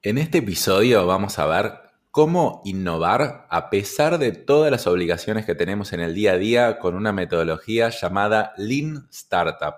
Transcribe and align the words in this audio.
En 0.00 0.16
este 0.16 0.38
episodio 0.38 1.04
vamos 1.06 1.40
a 1.40 1.46
ver 1.46 1.72
cómo 2.12 2.62
innovar 2.64 3.48
a 3.50 3.68
pesar 3.68 4.18
de 4.18 4.30
todas 4.30 4.70
las 4.70 4.86
obligaciones 4.86 5.44
que 5.44 5.56
tenemos 5.56 5.92
en 5.92 5.98
el 5.98 6.14
día 6.14 6.34
a 6.34 6.38
día 6.38 6.78
con 6.78 6.94
una 6.94 7.12
metodología 7.12 7.88
llamada 7.88 8.52
Lean 8.56 9.08
Startup. 9.10 9.74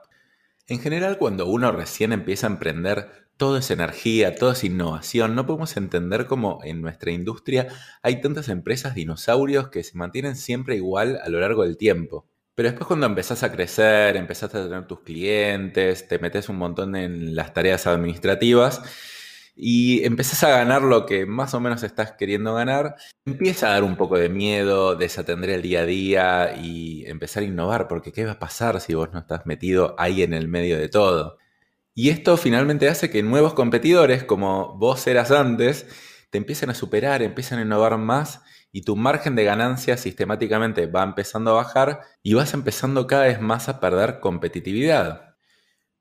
En 0.67 0.79
general, 0.79 1.17
cuando 1.17 1.47
uno 1.47 1.73
recién 1.73 2.13
empieza 2.13 2.47
a 2.47 2.51
emprender, 2.51 3.31
todo 3.39 3.57
es 3.57 3.71
energía, 3.71 4.35
todo 4.35 4.53
es 4.53 4.63
innovación. 4.63 5.35
No 5.35 5.47
podemos 5.47 5.79
entender 5.79 6.27
cómo 6.27 6.61
en 6.65 6.83
nuestra 6.83 7.13
industria 7.13 7.69
hay 8.03 8.21
tantas 8.21 8.51
empresas 8.51 8.95
dinosaurios 8.95 9.69
que 9.69 9.83
se 9.83 9.97
mantienen 9.97 10.37
siempre 10.37 10.77
igual 10.77 11.19
a 11.25 11.31
lo 11.31 11.41
largo 11.41 11.63
del 11.63 11.79
tiempo. 11.79 12.27
Pero 12.55 12.69
después 12.69 12.89
cuando 12.89 13.07
empezás 13.07 13.43
a 13.43 13.51
crecer, 13.51 14.19
empezás 14.19 14.55
a 14.55 14.65
tener 14.65 14.87
tus 14.87 15.01
clientes, 15.01 16.07
te 16.09 16.19
metes 16.19 16.51
un 16.51 16.59
montón 16.59 16.95
en 16.95 17.35
las 17.35 17.55
tareas 17.55 17.87
administrativas, 17.87 18.83
y 19.57 20.05
empezás 20.05 20.43
a 20.45 20.51
ganar 20.51 20.83
lo 20.83 21.07
que 21.07 21.27
más 21.27 21.55
o 21.55 21.61
menos 21.61 21.83
estás 21.83 22.13
queriendo 22.13 22.55
ganar, 22.55 22.97
empieza 23.25 23.69
a 23.69 23.73
dar 23.73 23.85
un 23.85 23.97
poco 23.97 24.19
de 24.19 24.29
miedo, 24.29 24.97
desatender 24.97 25.51
el 25.51 25.63
día 25.63 25.81
a 25.81 25.87
día 25.87 26.55
y 26.61 27.05
empezar 27.07 27.43
a 27.43 27.47
innovar, 27.47 27.89
porque 27.89 28.13
¿qué 28.13 28.25
va 28.25 28.33
a 28.33 28.39
pasar 28.39 28.81
si 28.81 28.95
vos 28.95 29.11
no 29.13 29.19
estás 29.19 29.47
metido 29.47 29.95
ahí 29.99 30.23
en 30.23 30.35
el 30.35 30.49
medio 30.49 30.79
de 30.79 30.89
todo? 30.89 31.39
Y 31.95 32.11
esto 32.11 32.37
finalmente 32.37 32.89
hace 32.89 33.11
que 33.11 33.23
nuevos 33.23 33.55
competidores, 33.55 34.25
como 34.25 34.77
vos 34.79 35.07
eras 35.07 35.31
antes, 35.31 35.87
te 36.31 36.39
empiecen 36.39 36.71
a 36.71 36.75
superar, 36.75 37.23
empiezan 37.23 37.59
a 37.59 37.63
innovar 37.63 37.99
más 37.99 38.43
y 38.73 38.83
tu 38.83 38.97
margen 38.97 39.35
de 39.35 39.45
ganancia 39.45 39.97
sistemáticamente 39.97 40.87
va 40.87 41.03
empezando 41.03 41.51
a 41.51 41.55
bajar 41.55 42.01
y 42.23 42.35
vas 42.35 42.55
empezando 42.55 43.07
cada 43.07 43.25
vez 43.25 43.41
más 43.41 43.69
a 43.69 43.81
perder 43.81 44.21
competitividad. 44.21 45.37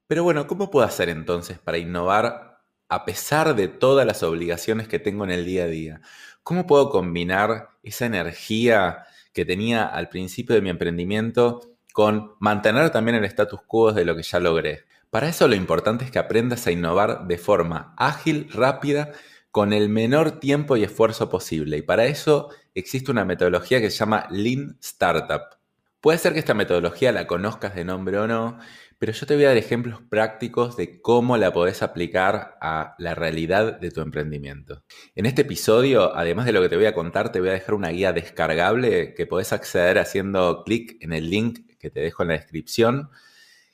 Pero 0.07 0.23
bueno, 0.23 0.47
¿cómo 0.47 0.71
puedo 0.71 0.85
hacer 0.85 1.09
entonces 1.09 1.59
para 1.59 1.77
innovar 1.77 2.48
a 2.89 3.05
pesar 3.05 3.55
de 3.55 3.67
todas 3.67 4.05
las 4.05 4.23
obligaciones 4.23 4.87
que 4.87 4.99
tengo 4.99 5.23
en 5.23 5.31
el 5.31 5.45
día 5.45 5.63
a 5.63 5.67
día? 5.67 6.01
¿Cómo 6.43 6.67
puedo 6.67 6.89
combinar 6.89 7.69
esa 7.83 8.05
energía 8.07 9.05
que 9.33 9.45
tenía 9.45 9.85
al 9.85 10.09
principio 10.09 10.55
de 10.55 10.61
mi 10.61 10.69
emprendimiento 10.69 11.61
con 11.93 12.33
mantener 12.39 12.89
también 12.89 13.17
el 13.17 13.25
status 13.25 13.61
quo 13.67 13.93
de 13.93 14.05
lo 14.05 14.15
que 14.15 14.23
ya 14.23 14.39
logré? 14.39 14.85
Para 15.11 15.29
eso 15.29 15.47
lo 15.47 15.55
importante 15.55 16.05
es 16.05 16.11
que 16.11 16.19
aprendas 16.19 16.67
a 16.67 16.71
innovar 16.71 17.27
de 17.27 17.37
forma 17.37 17.93
ágil, 17.97 18.49
rápida, 18.51 19.11
con 19.51 19.73
el 19.73 19.89
menor 19.89 20.39
tiempo 20.39 20.77
y 20.77 20.83
esfuerzo 20.83 21.29
posible. 21.29 21.77
Y 21.77 21.81
para 21.81 22.05
eso 22.05 22.49
existe 22.75 23.11
una 23.11 23.25
metodología 23.25 23.81
que 23.81 23.89
se 23.89 23.97
llama 23.97 24.27
Lean 24.29 24.77
Startup. 24.81 25.58
Puede 26.01 26.17
ser 26.17 26.31
que 26.31 26.39
esta 26.39 26.53
metodología 26.53 27.11
la 27.11 27.27
conozcas 27.27 27.75
de 27.75 27.83
nombre 27.83 28.17
o 28.17 28.25
no, 28.25 28.57
pero 28.99 29.11
yo 29.11 29.25
te 29.25 29.35
voy 29.35 29.43
a 29.43 29.49
dar 29.49 29.57
ejemplos 29.57 30.01
prácticos 30.09 30.77
de 30.77 31.01
cómo 31.01 31.35
la 31.35 31.51
podés 31.51 31.81
aplicar 31.81 32.57
a 32.61 32.95
la 32.99 33.15
realidad 33.15 33.79
de 33.79 33.91
tu 33.91 33.99
emprendimiento. 33.99 34.83
En 35.15 35.25
este 35.25 35.41
episodio, 35.41 36.15
además 36.15 36.45
de 36.45 36.53
lo 36.53 36.61
que 36.61 36.69
te 36.69 36.77
voy 36.77 36.85
a 36.85 36.93
contar, 36.93 37.33
te 37.33 37.41
voy 37.41 37.49
a 37.49 37.53
dejar 37.53 37.75
una 37.75 37.89
guía 37.89 38.13
descargable 38.13 39.13
que 39.13 39.25
podés 39.25 39.51
acceder 39.51 39.99
haciendo 39.99 40.63
clic 40.63 40.97
en 41.01 41.11
el 41.11 41.29
link 41.29 41.59
que 41.77 41.89
te 41.89 41.99
dejo 41.99 42.23
en 42.23 42.29
la 42.29 42.35
descripción, 42.35 43.09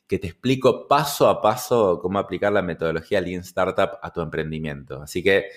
que 0.07 0.17
te 0.17 0.27
explico 0.27 0.87
paso 0.87 1.29
a 1.29 1.43
paso 1.43 1.99
cómo 2.01 2.17
aplicar 2.17 2.53
la 2.53 2.61
metodología 2.63 3.21
Lean 3.21 3.41
Startup 3.41 3.99
a 4.01 4.11
tu 4.13 4.21
emprendimiento. 4.21 5.01
Así 5.01 5.21
que 5.21 5.49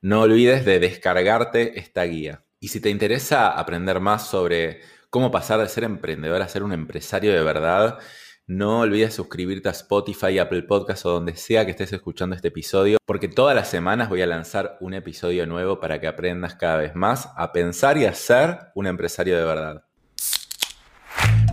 no 0.00 0.22
olvides 0.22 0.64
de 0.64 0.80
descargarte 0.80 1.78
esta 1.78 2.04
guía. 2.04 2.44
Y 2.60 2.68
si 2.68 2.80
te 2.80 2.90
interesa 2.90 3.50
aprender 3.50 4.00
más 4.00 4.28
sobre 4.28 4.80
cómo 5.10 5.30
pasar 5.30 5.60
de 5.60 5.68
ser 5.68 5.84
emprendedor 5.84 6.42
a 6.42 6.48
ser 6.48 6.62
un 6.62 6.72
empresario 6.72 7.32
de 7.32 7.42
verdad, 7.42 7.98
no 8.46 8.80
olvides 8.80 9.14
suscribirte 9.14 9.68
a 9.68 9.72
Spotify, 9.72 10.38
Apple 10.38 10.62
Podcasts 10.62 11.04
o 11.04 11.10
donde 11.10 11.36
sea 11.36 11.64
que 11.64 11.72
estés 11.72 11.92
escuchando 11.92 12.34
este 12.34 12.48
episodio, 12.48 12.96
porque 13.04 13.28
todas 13.28 13.54
las 13.54 13.68
semanas 13.68 14.08
voy 14.08 14.22
a 14.22 14.26
lanzar 14.26 14.78
un 14.80 14.94
episodio 14.94 15.46
nuevo 15.46 15.80
para 15.80 16.00
que 16.00 16.06
aprendas 16.06 16.54
cada 16.54 16.78
vez 16.78 16.94
más 16.94 17.28
a 17.36 17.52
pensar 17.52 17.98
y 17.98 18.06
a 18.06 18.14
ser 18.14 18.70
un 18.74 18.86
empresario 18.86 19.36
de 19.36 19.44
verdad. 19.44 19.87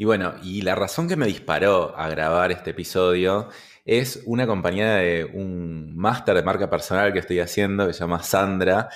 Y 0.00 0.04
bueno, 0.04 0.34
y 0.44 0.62
la 0.62 0.76
razón 0.76 1.08
que 1.08 1.16
me 1.16 1.26
disparó 1.26 1.92
a 1.98 2.08
grabar 2.08 2.52
este 2.52 2.70
episodio 2.70 3.48
es 3.84 4.22
una 4.26 4.46
compañía 4.46 4.94
de 4.94 5.24
un 5.24 5.96
máster 5.96 6.36
de 6.36 6.44
marca 6.44 6.70
personal 6.70 7.12
que 7.12 7.18
estoy 7.18 7.40
haciendo, 7.40 7.84
que 7.84 7.92
se 7.92 8.00
llama 8.00 8.22
Sandra, 8.22 8.90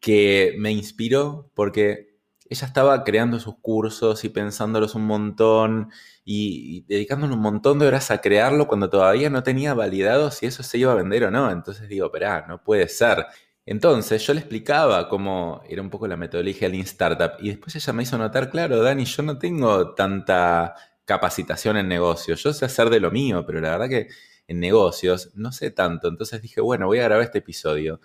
que 0.00 0.56
me 0.58 0.72
inspiró 0.72 1.52
porque 1.54 2.18
ella 2.50 2.66
estaba 2.66 3.04
creando 3.04 3.38
sus 3.38 3.56
cursos 3.60 4.24
y 4.24 4.28
pensándolos 4.28 4.96
un 4.96 5.06
montón 5.06 5.90
y, 6.24 6.82
dedicándole 6.88 7.34
un 7.34 7.40
montón 7.40 7.78
de 7.78 7.86
horas 7.86 8.10
a 8.10 8.20
crearlo 8.20 8.66
cuando 8.66 8.90
todavía 8.90 9.30
no 9.30 9.44
tenía 9.44 9.72
validado 9.72 10.32
si 10.32 10.46
eso 10.46 10.64
se 10.64 10.78
iba 10.78 10.90
a 10.92 10.96
vender 10.96 11.24
o 11.24 11.30
no. 11.30 11.50
Entonces 11.50 11.88
digo, 11.88 12.06
espera, 12.06 12.44
no 12.48 12.60
puede 12.62 12.88
ser. 12.88 13.26
Entonces 13.66 14.26
yo 14.26 14.34
le 14.34 14.40
explicaba 14.40 15.08
cómo 15.08 15.62
era 15.68 15.80
un 15.80 15.88
poco 15.88 16.06
la 16.06 16.16
metodología 16.16 16.68
Lean 16.68 16.82
Startup 16.82 17.32
y 17.40 17.48
después 17.48 17.74
ella 17.76 17.92
me 17.94 18.02
hizo 18.02 18.18
notar, 18.18 18.50
claro, 18.50 18.82
Dani, 18.82 19.04
yo 19.06 19.22
no 19.22 19.38
tengo 19.38 19.94
tanta 19.94 20.74
capacitación 21.04 21.76
en 21.78 21.88
negocios, 21.88 22.42
yo 22.42 22.52
sé 22.52 22.64
hacer 22.66 22.90
de 22.90 23.00
lo 23.00 23.10
mío, 23.10 23.44
pero 23.46 23.60
la 23.60 23.70
verdad 23.70 23.88
que 23.88 24.08
en 24.46 24.60
negocios 24.60 25.30
no 25.34 25.52
sé 25.52 25.70
tanto. 25.70 26.08
Entonces 26.08 26.42
dije, 26.42 26.60
bueno, 26.60 26.86
voy 26.86 26.98
a 26.98 27.04
grabar 27.04 27.24
este 27.24 27.38
episodio 27.38 28.00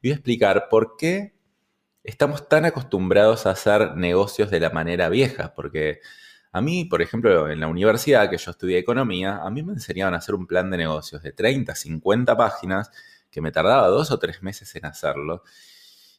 y 0.00 0.08
voy 0.08 0.12
a 0.12 0.14
explicar 0.14 0.68
por 0.68 0.96
qué 0.96 1.34
estamos 2.02 2.48
tan 2.48 2.64
acostumbrados 2.64 3.46
a 3.46 3.50
hacer 3.50 3.96
negocios 3.96 4.50
de 4.50 4.60
la 4.60 4.70
manera 4.70 5.08
vieja, 5.08 5.54
porque 5.54 6.00
a 6.52 6.60
mí, 6.60 6.84
por 6.84 7.02
ejemplo, 7.02 7.50
en 7.50 7.60
la 7.60 7.68
universidad 7.68 8.30
que 8.30 8.38
yo 8.38 8.50
estudié 8.50 8.78
economía, 8.78 9.38
a 9.42 9.50
mí 9.50 9.62
me 9.62 9.74
enseñaban 9.74 10.14
a 10.14 10.18
hacer 10.18 10.34
un 10.34 10.46
plan 10.46 10.70
de 10.70 10.78
negocios 10.78 11.22
de 11.22 11.32
30, 11.32 11.74
50 11.74 12.36
páginas 12.36 12.90
que 13.36 13.42
me 13.42 13.52
tardaba 13.52 13.88
dos 13.88 14.10
o 14.10 14.18
tres 14.18 14.42
meses 14.42 14.74
en 14.76 14.86
hacerlo. 14.86 15.42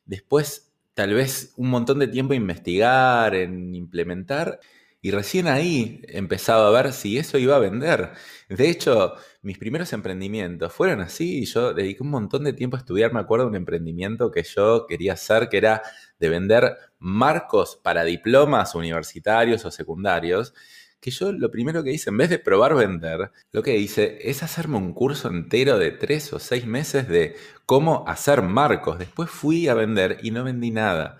Después, 0.05 0.71
tal 0.93 1.15
vez 1.15 1.51
un 1.57 1.71
montón 1.71 1.97
de 1.97 2.07
tiempo 2.07 2.35
en 2.35 2.43
investigar, 2.43 3.33
en 3.33 3.73
implementar, 3.73 4.59
y 5.01 5.09
recién 5.09 5.47
ahí 5.47 6.03
empezaba 6.09 6.67
a 6.67 6.69
ver 6.69 6.93
si 6.93 7.17
eso 7.17 7.39
iba 7.39 7.55
a 7.55 7.59
vender. 7.59 8.11
De 8.49 8.69
hecho, 8.69 9.15
mis 9.41 9.57
primeros 9.57 9.93
emprendimientos 9.93 10.71
fueron 10.71 11.01
así. 11.01 11.43
Yo 11.45 11.73
dediqué 11.73 12.03
un 12.03 12.11
montón 12.11 12.43
de 12.43 12.53
tiempo 12.53 12.75
a 12.77 12.79
estudiar. 12.81 13.11
Me 13.11 13.19
acuerdo 13.19 13.47
un 13.47 13.55
emprendimiento 13.55 14.29
que 14.29 14.43
yo 14.43 14.85
quería 14.85 15.13
hacer, 15.13 15.49
que 15.49 15.57
era 15.57 15.81
de 16.19 16.29
vender 16.29 16.77
marcos 16.99 17.79
para 17.81 18.03
diplomas 18.03 18.75
universitarios 18.75 19.65
o 19.65 19.71
secundarios 19.71 20.53
que 20.99 21.11
yo 21.11 21.31
lo 21.31 21.51
primero 21.51 21.83
que 21.83 21.91
hice, 21.91 22.09
en 22.09 22.17
vez 22.17 22.29
de 22.29 22.39
probar 22.39 22.75
vender, 22.75 23.31
lo 23.51 23.63
que 23.63 23.77
hice 23.77 24.17
es 24.29 24.43
hacerme 24.43 24.77
un 24.77 24.93
curso 24.93 25.29
entero 25.29 25.77
de 25.77 25.91
tres 25.91 26.33
o 26.33 26.39
seis 26.39 26.65
meses 26.65 27.07
de 27.07 27.35
cómo 27.65 28.03
hacer 28.07 28.41
marcos. 28.41 28.99
Después 28.99 29.29
fui 29.29 29.67
a 29.67 29.73
vender 29.73 30.17
y 30.23 30.31
no 30.31 30.43
vendí 30.43 30.71
nada. 30.71 31.19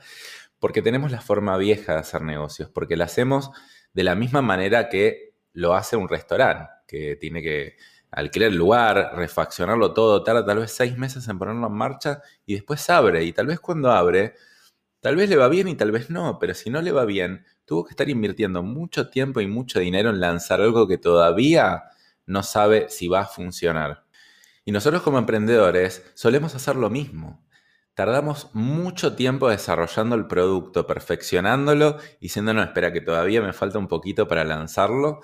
Porque 0.59 0.81
tenemos 0.81 1.11
la 1.11 1.21
forma 1.21 1.57
vieja 1.57 1.93
de 1.93 1.99
hacer 1.99 2.23
negocios, 2.23 2.69
porque 2.73 2.97
lo 2.97 3.03
hacemos 3.03 3.51
de 3.93 4.03
la 4.03 4.15
misma 4.15 4.41
manera 4.41 4.89
que 4.89 5.35
lo 5.53 5.75
hace 5.75 5.95
un 5.95 6.09
restaurante, 6.09 6.69
que 6.87 7.15
tiene 7.15 7.41
que 7.41 7.77
alquilar 8.11 8.49
el 8.49 8.57
lugar, 8.57 9.11
refaccionarlo 9.15 9.93
todo, 9.93 10.23
tarda 10.23 10.45
tal 10.45 10.59
vez 10.59 10.71
seis 10.71 10.97
meses 10.97 11.27
en 11.27 11.37
ponerlo 11.37 11.67
en 11.67 11.73
marcha 11.73 12.21
y 12.45 12.55
después 12.55 12.89
abre. 12.89 13.23
Y 13.23 13.33
tal 13.33 13.47
vez 13.47 13.59
cuando 13.59 13.91
abre, 13.91 14.33
tal 14.99 15.15
vez 15.15 15.29
le 15.29 15.35
va 15.35 15.47
bien 15.47 15.67
y 15.67 15.75
tal 15.75 15.91
vez 15.91 16.09
no, 16.09 16.39
pero 16.39 16.53
si 16.53 16.69
no 16.69 16.81
le 16.81 16.91
va 16.91 17.05
bien, 17.05 17.45
tuvo 17.65 17.85
que 17.85 17.91
estar 17.91 18.09
invirtiendo 18.09 18.63
mucho 18.63 19.09
tiempo 19.09 19.41
y 19.41 19.47
mucho 19.47 19.79
dinero 19.79 20.09
en 20.09 20.19
lanzar 20.19 20.61
algo 20.61 20.87
que 20.87 20.97
todavía 20.97 21.83
no 22.25 22.43
sabe 22.43 22.87
si 22.89 23.07
va 23.07 23.21
a 23.21 23.25
funcionar. 23.25 24.05
Y 24.65 24.71
nosotros 24.71 25.01
como 25.01 25.17
emprendedores 25.17 26.03
solemos 26.13 26.53
hacer 26.55 26.75
lo 26.75 26.89
mismo. 26.89 27.45
Tardamos 27.93 28.49
mucho 28.53 29.15
tiempo 29.15 29.49
desarrollando 29.49 30.15
el 30.15 30.27
producto, 30.27 30.85
perfeccionándolo 30.85 31.97
y 32.19 32.29
siendo, 32.29 32.53
no, 32.53 32.61
espera 32.61 32.93
que 32.93 33.01
todavía 33.01 33.41
me 33.41 33.53
falta 33.53 33.79
un 33.79 33.87
poquito 33.87 34.27
para 34.27 34.43
lanzarlo. 34.43 35.21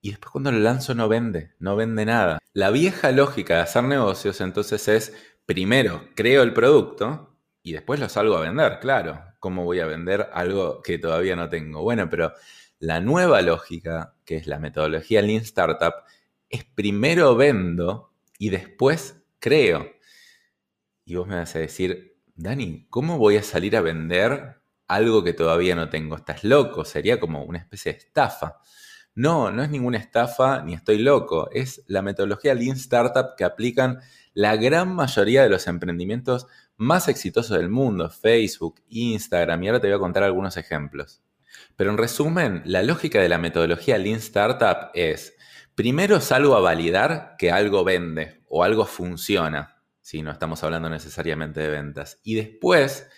Y 0.00 0.10
después 0.10 0.30
cuando 0.30 0.52
lo 0.52 0.58
lanzo 0.58 0.94
no 0.94 1.08
vende, 1.08 1.54
no 1.58 1.76
vende 1.76 2.04
nada. 2.04 2.38
La 2.52 2.70
vieja 2.70 3.10
lógica 3.10 3.54
de 3.56 3.60
hacer 3.62 3.84
negocios 3.84 4.40
entonces 4.40 4.86
es, 4.86 5.14
primero 5.44 6.02
creo 6.14 6.42
el 6.42 6.52
producto 6.52 7.37
y 7.62 7.72
después 7.72 8.00
lo 8.00 8.08
salgo 8.08 8.36
a 8.36 8.40
vender, 8.40 8.78
claro. 8.80 9.28
¿cómo 9.38 9.64
voy 9.64 9.80
a 9.80 9.86
vender 9.86 10.28
algo 10.32 10.82
que 10.82 10.98
todavía 10.98 11.36
no 11.36 11.48
tengo? 11.48 11.82
Bueno, 11.82 12.08
pero 12.10 12.32
la 12.78 13.00
nueva 13.00 13.42
lógica, 13.42 14.14
que 14.24 14.36
es 14.36 14.46
la 14.46 14.58
metodología 14.58 15.22
Lean 15.22 15.42
Startup, 15.42 15.94
es 16.48 16.64
primero 16.64 17.36
vendo 17.36 18.12
y 18.38 18.50
después 18.50 19.22
creo. 19.38 19.90
Y 21.04 21.14
vos 21.16 21.26
me 21.26 21.36
vas 21.36 21.54
a 21.56 21.60
decir, 21.60 22.16
Dani, 22.34 22.86
¿cómo 22.90 23.18
voy 23.18 23.36
a 23.36 23.42
salir 23.42 23.76
a 23.76 23.80
vender 23.80 24.60
algo 24.86 25.24
que 25.24 25.32
todavía 25.32 25.74
no 25.74 25.88
tengo? 25.88 26.16
Estás 26.16 26.44
loco, 26.44 26.84
sería 26.84 27.18
como 27.18 27.44
una 27.44 27.58
especie 27.58 27.92
de 27.92 27.98
estafa. 27.98 28.58
No, 29.14 29.50
no 29.50 29.62
es 29.62 29.70
ninguna 29.70 29.98
estafa 29.98 30.62
ni 30.62 30.74
estoy 30.74 30.98
loco, 30.98 31.50
es 31.50 31.82
la 31.88 32.02
metodología 32.02 32.54
Lean 32.54 32.76
Startup 32.76 33.34
que 33.36 33.44
aplican 33.44 34.00
la 34.32 34.54
gran 34.56 34.94
mayoría 34.94 35.42
de 35.42 35.48
los 35.48 35.66
emprendimientos 35.66 36.46
más 36.78 37.08
exitosos 37.08 37.58
del 37.58 37.68
mundo, 37.68 38.08
Facebook, 38.08 38.80
Instagram, 38.88 39.62
y 39.62 39.66
ahora 39.66 39.80
te 39.80 39.88
voy 39.88 39.96
a 39.96 40.00
contar 40.00 40.22
algunos 40.22 40.56
ejemplos. 40.56 41.22
Pero 41.76 41.90
en 41.90 41.98
resumen, 41.98 42.62
la 42.64 42.84
lógica 42.84 43.20
de 43.20 43.28
la 43.28 43.38
metodología 43.38 43.98
Lean 43.98 44.18
Startup 44.18 44.90
es, 44.94 45.36
primero 45.74 46.20
salgo 46.20 46.54
a 46.54 46.60
validar 46.60 47.34
que 47.36 47.50
algo 47.50 47.82
vende 47.82 48.44
o 48.48 48.62
algo 48.62 48.86
funciona, 48.86 49.82
si 50.00 50.22
no 50.22 50.30
estamos 50.30 50.62
hablando 50.62 50.88
necesariamente 50.88 51.60
de 51.60 51.68
ventas, 51.68 52.20
y 52.22 52.36
después, 52.36 53.08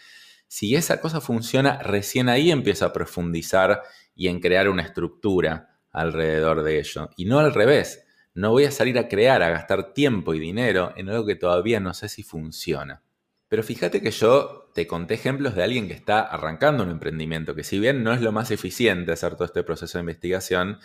si 0.49 0.75
esa 0.75 1.03
cosa 1.03 1.21
funciona, 1.21 1.83
recién 1.83 2.31
ahí 2.31 2.51
empiezo 2.51 2.87
a 2.87 2.95
profundizar 2.95 3.83
y 4.15 4.29
en 4.29 4.41
crear 4.41 4.71
una 4.71 4.83
estructura 4.83 5.79
alrededor 5.93 6.63
de 6.63 6.79
ello, 6.79 7.11
y 7.15 7.27
no 7.27 7.41
al 7.41 7.53
revés. 7.53 8.07
No 8.33 8.53
voy 8.53 8.65
a 8.65 8.71
salir 8.71 8.97
a 8.99 9.09
crear, 9.09 9.43
a 9.43 9.51
gastar 9.51 9.93
tiempo 9.93 10.33
y 10.33 10.39
dinero 10.39 10.95
en 10.97 11.11
algo 11.11 11.27
que 11.27 11.35
todavía 11.35 11.79
no 11.81 11.93
sé 11.93 12.09
si 12.09 12.23
funciona. 12.23 13.03
Pero 13.51 13.65
fíjate 13.65 14.01
que 14.01 14.13
yo 14.13 14.71
te 14.75 14.87
conté 14.87 15.15
ejemplos 15.15 15.57
de 15.57 15.65
alguien 15.65 15.89
que 15.89 15.95
está 15.95 16.21
arrancando 16.21 16.85
un 16.85 16.91
emprendimiento, 16.91 17.57
que 17.57 17.65
si 17.65 17.81
bien 17.81 18.05
no 18.05 18.13
es 18.13 18.21
lo 18.21 18.31
más 18.31 18.53
eficiente 18.53 19.11
hacer 19.11 19.35
todo 19.35 19.45
este 19.45 19.65
proceso 19.65 19.99
de 19.99 20.03
investigación, 20.03 20.79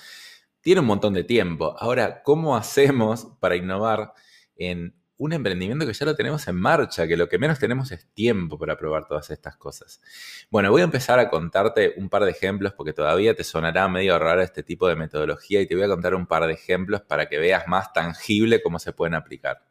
tiene 0.61 0.81
un 0.81 0.87
montón 0.87 1.13
de 1.13 1.23
tiempo. 1.23 1.75
Ahora, 1.79 2.23
¿cómo 2.23 2.57
hacemos 2.57 3.27
para 3.39 3.55
innovar 3.55 4.13
en 4.55 4.95
un 5.17 5.33
emprendimiento 5.33 5.85
que 5.85 5.93
ya 5.93 6.07
lo 6.07 6.15
tenemos 6.15 6.47
en 6.47 6.55
marcha, 6.55 7.07
que 7.07 7.15
lo 7.15 7.29
que 7.29 7.37
menos 7.37 7.59
tenemos 7.59 7.91
es 7.91 8.11
tiempo 8.15 8.57
para 8.57 8.77
probar 8.77 9.07
todas 9.07 9.29
estas 9.29 9.55
cosas. 9.57 10.01
Bueno, 10.49 10.71
voy 10.71 10.81
a 10.81 10.85
empezar 10.85 11.19
a 11.19 11.29
contarte 11.29 11.93
un 11.97 12.09
par 12.09 12.25
de 12.25 12.31
ejemplos 12.31 12.73
porque 12.73 12.93
todavía 12.93 13.35
te 13.35 13.43
sonará 13.43 13.87
medio 13.87 14.17
raro 14.17 14.41
este 14.41 14.63
tipo 14.63 14.87
de 14.87 14.95
metodología 14.95 15.61
y 15.61 15.67
te 15.67 15.75
voy 15.75 15.83
a 15.83 15.87
contar 15.87 16.15
un 16.15 16.25
par 16.25 16.47
de 16.47 16.53
ejemplos 16.53 17.01
para 17.01 17.29
que 17.29 17.37
veas 17.37 17.67
más 17.67 17.93
tangible 17.93 18.63
cómo 18.63 18.79
se 18.79 18.91
pueden 18.91 19.13
aplicar. 19.13 19.61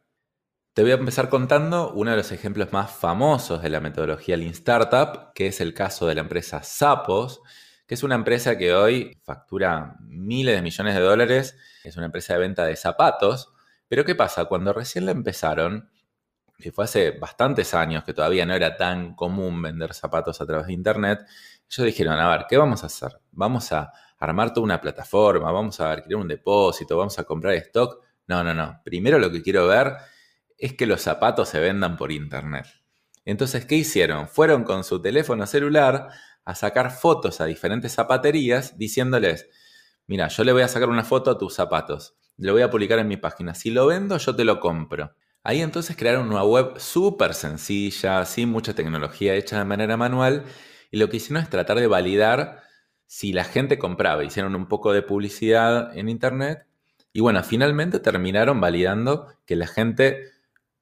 Te 0.75 0.83
voy 0.83 0.91
a 0.91 0.95
empezar 0.95 1.29
contando 1.29 1.93
uno 1.93 2.11
de 2.11 2.17
los 2.17 2.33
ejemplos 2.33 2.73
más 2.73 2.91
famosos 2.91 3.63
de 3.63 3.69
la 3.69 3.79
metodología 3.79 4.37
Lean 4.37 4.51
Startup, 4.51 5.33
que 5.33 5.47
es 5.47 5.61
el 5.61 5.73
caso 5.73 6.09
de 6.09 6.17
la 6.17 6.23
empresa 6.23 6.65
Sapos, 6.65 7.43
que 7.87 7.95
es 7.95 8.03
una 8.03 8.17
empresa 8.17 8.59
que 8.59 8.75
hoy 8.75 9.17
factura 9.23 9.95
miles 10.01 10.57
de 10.57 10.63
millones 10.63 10.97
de 10.97 11.01
dólares, 11.01 11.57
es 11.85 11.97
una 11.97 12.07
empresa 12.07 12.33
de 12.33 12.41
venta 12.41 12.65
de 12.65 12.75
zapatos, 12.75 13.53
pero 13.87 14.05
¿qué 14.05 14.17
pasa? 14.17 14.47
Cuando 14.47 14.73
recién 14.73 15.07
la 15.07 15.13
empezaron, 15.13 15.91
que 16.59 16.73
fue 16.73 16.87
hace 16.87 17.13
bastantes 17.13 17.73
años 17.73 18.03
que 18.03 18.13
todavía 18.13 18.45
no 18.45 18.53
era 18.53 18.77
tan 18.77 19.15
común 19.15 19.63
vender 19.63 19.95
zapatos 19.95 20.41
a 20.41 20.47
través 20.47 20.67
de 20.67 20.73
Internet, 20.73 21.21
ellos 21.71 21.87
dijeron, 21.87 22.19
a 22.19 22.29
ver, 22.29 22.47
¿qué 22.49 22.57
vamos 22.57 22.83
a 22.83 22.87
hacer? 22.87 23.21
Vamos 23.31 23.71
a 23.71 23.93
armar 24.19 24.53
toda 24.53 24.65
una 24.65 24.81
plataforma, 24.81 25.53
vamos 25.53 25.79
a 25.79 25.93
adquirir 25.93 26.17
un 26.17 26.27
depósito, 26.27 26.99
vamos 26.99 27.17
a 27.21 27.23
comprar 27.23 27.55
stock. 27.55 28.03
No, 28.27 28.43
no, 28.43 28.53
no. 28.53 28.81
Primero 28.83 29.21
lo 29.21 29.31
que 29.31 29.41
quiero 29.41 29.69
ver 29.69 29.95
es 30.65 30.73
que 30.73 30.87
los 30.87 31.03
zapatos 31.03 31.51
se 31.51 31.61
vendan 31.61 31.99
por 31.99 32.11
internet. 32.11 32.65
Entonces, 33.27 33.67
¿qué 33.67 33.75
hicieron? 33.75 34.29
Fueron 34.29 34.65
con 34.65 34.83
su 34.83 35.03
teléfono 35.03 35.47
celular 35.47 36.09
a 36.43 36.55
sacar 36.55 36.91
fotos 36.91 37.43
a 37.43 37.45
diferentes 37.45 37.93
zapaterías 37.93 38.79
diciéndoles, 38.79 39.47
mira, 40.07 40.29
yo 40.29 40.43
le 40.43 40.55
voy 40.55 40.63
a 40.63 40.69
sacar 40.69 40.89
una 40.89 41.05
foto 41.05 41.31
a 41.31 41.37
tus 41.37 41.53
zapatos, 41.53 42.17
lo 42.39 42.55
voy 42.55 42.63
a 42.63 42.71
publicar 42.71 42.99
en 42.99 43.09
mi 43.09 43.19
página, 43.19 43.55
si 43.55 43.71
lo 43.71 43.89
vendo 43.89 44.17
yo 44.17 44.35
te 44.35 44.47
lo 44.47 44.59
compro. 44.59 45.15
Ahí 45.43 45.61
entonces 45.61 45.97
crearon 45.99 46.31
una 46.31 46.45
web 46.45 46.79
súper 46.79 47.35
sencilla, 47.35 48.25
sin 48.25 48.49
mucha 48.49 48.75
tecnología, 48.75 49.35
hecha 49.35 49.59
de 49.59 49.67
manera 49.67 49.99
manual, 49.99 50.45
y 50.91 50.97
lo 50.97 51.11
que 51.11 51.19
hicieron 51.19 51.43
es 51.43 51.51
tratar 51.51 51.79
de 51.79 51.89
validar 51.89 52.63
si 53.05 53.35
la 53.35 53.45
gente 53.45 53.77
compraba. 53.79 54.25
Hicieron 54.25 54.55
un 54.55 54.67
poco 54.67 54.95
de 54.95 55.03
publicidad 55.03 55.95
en 55.95 56.09
Internet 56.09 56.67
y 57.13 57.21
bueno, 57.21 57.43
finalmente 57.43 58.01
terminaron 58.01 58.63
validando 58.63 59.29
que 59.45 59.57
la 59.57 59.67
gente 59.67 60.34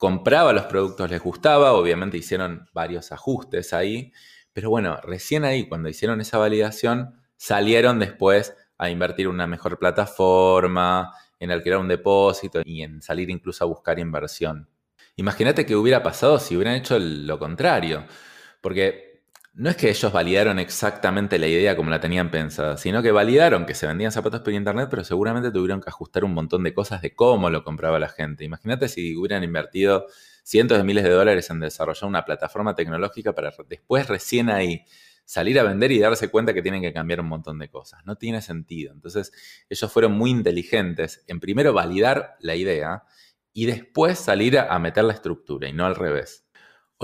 compraba 0.03 0.53
los 0.53 0.65
productos, 0.65 1.09
les 1.09 1.23
gustaba, 1.23 1.75
obviamente 1.75 2.17
hicieron 2.17 2.69
varios 2.73 3.13
ajustes 3.13 3.73
ahí, 3.73 4.13
pero 4.53 4.69
bueno, 4.69 4.97
recién 5.05 5.45
ahí, 5.45 5.69
cuando 5.69 5.89
hicieron 5.89 6.21
esa 6.21 6.39
validación, 6.39 7.23
salieron 7.37 8.01
después 8.01 8.53
a 8.79 8.91
invertir 8.91 9.27
en 9.27 9.35
una 9.35 9.47
mejor 9.47 9.79
plataforma, 9.79 11.15
en 11.39 11.53
alquilar 11.53 11.79
un 11.79 11.87
depósito 11.87 12.63
y 12.65 12.83
en 12.83 13.01
salir 13.01 13.31
incluso 13.31 13.63
a 13.63 13.69
buscar 13.69 14.01
inversión. 14.01 14.69
Imagínate 15.15 15.65
qué 15.65 15.77
hubiera 15.77 16.03
pasado 16.03 16.41
si 16.41 16.57
hubieran 16.57 16.75
hecho 16.75 16.99
lo 16.99 17.39
contrario, 17.39 18.05
porque 18.61 19.12
no 19.55 19.69
es 19.69 19.77
que 19.77 19.91
ellos 19.91 20.11
validaron 20.13 20.59
exactamente 20.59 21.39
la 21.39 21.47
idea 21.47 21.77
como 21.77 21.91
la 21.91 22.01
tenían 22.01 22.31
pensada, 22.31 22.79
sino 22.79 23.03
que 23.03 23.13
validaron 23.13 23.67
que 23.67 23.75
se 23.75 23.87
vendían 23.87 24.11
zapatos 24.11 24.41
por 24.41 24.53
internet, 24.55 24.89
pero 24.91 25.05
seguramente 25.05 25.51
tuvieron 25.51 25.81
que 25.81 25.91
ajustar 25.91 26.25
un 26.25 26.33
montón 26.33 26.63
de 26.63 26.73
cosas 26.73 27.03
de 27.03 27.15
cómo 27.15 27.51
lo 27.51 27.63
compraba 27.63 27.99
la 27.99 28.09
gente. 28.09 28.45
Imagínate 28.45 28.89
si 28.89 29.15
hubieran 29.15 29.45
invertido 29.45 30.07
cientos 30.43 30.79
de 30.79 30.85
miles 30.85 31.05
de 31.05 31.11
dólares 31.11 31.51
en 31.51 31.61
desarrollar 31.61 32.09
una 32.09 32.25
plataforma 32.25 32.75
tecnológica 32.75 33.35
para 33.35 33.53
después 33.69 34.09
recién 34.09 34.49
ahí 34.49 34.85
salir 35.27 35.59
a 35.61 35.65
vender 35.65 35.93
y 35.93 35.99
darse 35.99 36.29
cuenta 36.31 36.55
que 36.55 36.63
tienen 36.63 36.81
que 36.81 36.93
cambiar 36.93 37.21
un 37.21 37.29
montón 37.29 37.59
de 37.59 37.69
cosas. 37.69 38.01
No 38.07 38.17
tiene 38.17 38.41
sentido. 38.41 38.93
Entonces, 38.93 39.33
ellos 39.69 39.93
fueron 39.93 40.13
muy 40.13 40.31
inteligentes 40.31 41.25
en 41.27 41.41
primero 41.41 41.75
validar 41.75 42.37
la 42.41 42.57
idea 42.57 43.05
y 43.53 43.67
después 43.67 44.19
salir 44.19 44.59
a 44.59 44.79
meter 44.79 45.05
la 45.05 45.13
estructura 45.13 45.69
y 45.69 45.75
no 45.75 45.85
al 45.85 45.95
revés. 45.95 46.47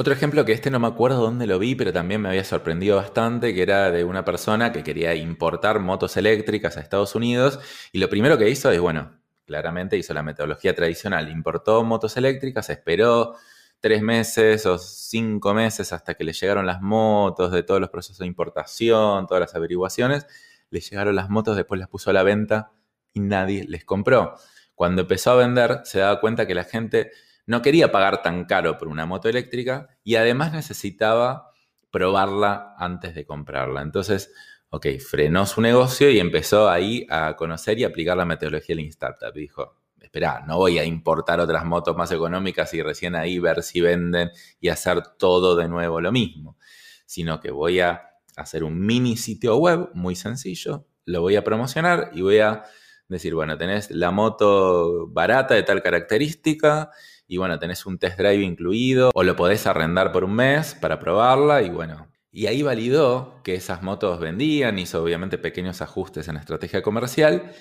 Otro 0.00 0.12
ejemplo 0.12 0.44
que 0.44 0.52
este 0.52 0.70
no 0.70 0.78
me 0.78 0.86
acuerdo 0.86 1.22
dónde 1.22 1.48
lo 1.48 1.58
vi, 1.58 1.74
pero 1.74 1.92
también 1.92 2.20
me 2.20 2.28
había 2.28 2.44
sorprendido 2.44 2.94
bastante, 2.94 3.52
que 3.52 3.62
era 3.62 3.90
de 3.90 4.04
una 4.04 4.24
persona 4.24 4.70
que 4.70 4.84
quería 4.84 5.12
importar 5.16 5.80
motos 5.80 6.16
eléctricas 6.16 6.76
a 6.76 6.80
Estados 6.80 7.16
Unidos 7.16 7.58
y 7.90 7.98
lo 7.98 8.08
primero 8.08 8.38
que 8.38 8.48
hizo 8.48 8.70
es, 8.70 8.78
bueno, 8.78 9.18
claramente 9.44 9.96
hizo 9.96 10.14
la 10.14 10.22
metodología 10.22 10.72
tradicional, 10.72 11.28
importó 11.28 11.82
motos 11.82 12.16
eléctricas, 12.16 12.70
esperó 12.70 13.34
tres 13.80 14.00
meses 14.00 14.66
o 14.66 14.78
cinco 14.78 15.52
meses 15.52 15.92
hasta 15.92 16.14
que 16.14 16.22
le 16.22 16.32
llegaron 16.32 16.64
las 16.64 16.80
motos 16.80 17.50
de 17.50 17.64
todos 17.64 17.80
los 17.80 17.90
procesos 17.90 18.18
de 18.18 18.26
importación, 18.26 19.26
todas 19.26 19.40
las 19.40 19.56
averiguaciones, 19.56 20.28
le 20.70 20.78
llegaron 20.78 21.16
las 21.16 21.28
motos, 21.28 21.56
después 21.56 21.80
las 21.80 21.88
puso 21.88 22.10
a 22.10 22.12
la 22.12 22.22
venta 22.22 22.70
y 23.12 23.18
nadie 23.18 23.64
les 23.66 23.84
compró. 23.84 24.36
Cuando 24.76 25.02
empezó 25.02 25.32
a 25.32 25.34
vender, 25.34 25.80
se 25.82 25.98
daba 25.98 26.20
cuenta 26.20 26.46
que 26.46 26.54
la 26.54 26.62
gente 26.62 27.10
no 27.48 27.62
quería 27.62 27.90
pagar 27.90 28.20
tan 28.20 28.44
caro 28.44 28.76
por 28.76 28.88
una 28.88 29.06
moto 29.06 29.26
eléctrica 29.26 29.88
y 30.04 30.16
además 30.16 30.52
necesitaba 30.52 31.50
probarla 31.90 32.74
antes 32.76 33.14
de 33.14 33.24
comprarla. 33.24 33.80
Entonces, 33.80 34.34
ok, 34.68 34.86
frenó 34.98 35.46
su 35.46 35.62
negocio 35.62 36.10
y 36.10 36.20
empezó 36.20 36.68
ahí 36.68 37.06
a 37.08 37.36
conocer 37.36 37.78
y 37.78 37.84
aplicar 37.84 38.18
la 38.18 38.26
metodología 38.26 38.76
Lean 38.76 38.88
Startup. 38.88 39.32
Dijo, 39.32 39.80
espera, 39.98 40.44
no 40.46 40.58
voy 40.58 40.78
a 40.78 40.84
importar 40.84 41.40
otras 41.40 41.64
motos 41.64 41.96
más 41.96 42.12
económicas 42.12 42.74
y 42.74 42.82
recién 42.82 43.16
ahí 43.16 43.38
ver 43.38 43.62
si 43.62 43.80
venden 43.80 44.30
y 44.60 44.68
hacer 44.68 45.00
todo 45.18 45.56
de 45.56 45.68
nuevo 45.68 46.02
lo 46.02 46.12
mismo, 46.12 46.58
sino 47.06 47.40
que 47.40 47.50
voy 47.50 47.80
a 47.80 48.10
hacer 48.36 48.62
un 48.62 48.78
mini 48.78 49.16
sitio 49.16 49.56
web 49.56 49.88
muy 49.94 50.16
sencillo, 50.16 50.86
lo 51.06 51.22
voy 51.22 51.36
a 51.36 51.44
promocionar 51.44 52.10
y 52.12 52.20
voy 52.20 52.40
a 52.40 52.64
decir, 53.08 53.34
bueno, 53.34 53.56
tenés 53.56 53.90
la 53.90 54.10
moto 54.10 55.06
barata 55.08 55.54
de 55.54 55.62
tal 55.62 55.82
característica 55.82 56.90
y 57.28 57.36
bueno, 57.36 57.58
tenés 57.58 57.86
un 57.86 57.98
test 57.98 58.18
drive 58.18 58.42
incluido 58.42 59.10
o 59.14 59.22
lo 59.22 59.36
podés 59.36 59.66
arrendar 59.66 60.10
por 60.10 60.24
un 60.24 60.34
mes 60.34 60.74
para 60.74 60.98
probarla 60.98 61.62
y 61.62 61.68
bueno. 61.68 62.10
Y 62.30 62.46
ahí 62.46 62.62
validó 62.62 63.40
que 63.44 63.54
esas 63.54 63.82
motos 63.82 64.18
vendían, 64.18 64.78
hizo 64.78 65.02
obviamente 65.02 65.38
pequeños 65.38 65.82
ajustes 65.82 66.26
en 66.28 66.34
la 66.34 66.40
estrategia 66.40 66.82
comercial, 66.82 67.52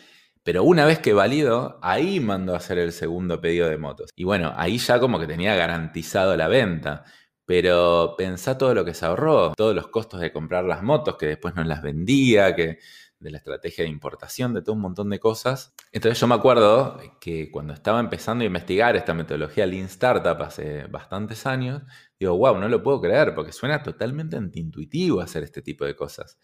pero 0.44 0.64
una 0.64 0.86
vez 0.86 1.00
que 1.00 1.14
validó, 1.14 1.78
ahí 1.82 2.20
mandó 2.22 2.54
a 2.54 2.58
hacer 2.58 2.78
el 2.78 2.94
segundo 2.94 3.42
pedido 3.42 3.68
de 3.70 3.78
motos. 3.78 4.12
Y 4.16 4.24
bueno, 4.24 4.54
ahí 4.56 4.78
ya 4.78 5.00
como 5.00 5.20
que 5.20 5.28
tenía 5.28 5.56
garantizado 5.56 6.36
la 6.38 6.48
venta. 6.48 7.04
Pero 7.46 8.16
pensá 8.18 8.58
todo 8.58 8.74
lo 8.74 8.84
que 8.84 8.94
se 8.94 9.06
ahorró, 9.06 9.54
todos 9.56 9.74
los 9.74 9.88
costos 9.88 10.20
de 10.20 10.34
comprar 10.34 10.66
las 10.66 10.84
motos, 10.84 11.16
que 11.18 11.28
después 11.28 11.56
no 11.56 11.64
las 11.64 11.82
vendía, 11.82 12.56
que 12.56 12.80
de 13.20 13.32
la 13.32 13.38
estrategia 13.38 13.84
de 13.84 13.90
importación, 13.90 14.54
de 14.54 14.62
todo 14.62 14.76
un 14.76 14.82
montón 14.82 15.10
de 15.10 15.20
cosas. 15.20 15.74
Entonces 15.92 16.20
yo 16.20 16.28
me 16.28 16.36
acuerdo 16.36 17.00
que 17.20 17.50
cuando 17.52 17.74
estaba 17.74 18.00
empezando 18.00 18.44
a 18.44 18.48
investigar 18.48 18.96
esta 18.96 19.14
metodología 19.14 19.66
Lean 19.66 19.86
Startup 19.86 20.42
hace 20.42 20.86
bastantes 20.88 21.46
años, 21.46 21.84
digo, 22.20 22.38
wow, 22.38 22.58
no 22.58 22.70
lo 22.70 22.84
puedo 22.84 23.02
creer 23.02 23.34
porque 23.34 23.52
suena 23.52 23.82
totalmente 23.82 24.38
antiintuitivo 24.38 25.22
hacer 25.22 25.44
este 25.44 25.62
tipo 25.62 25.86
de 25.86 25.96
cosas. 25.96 26.40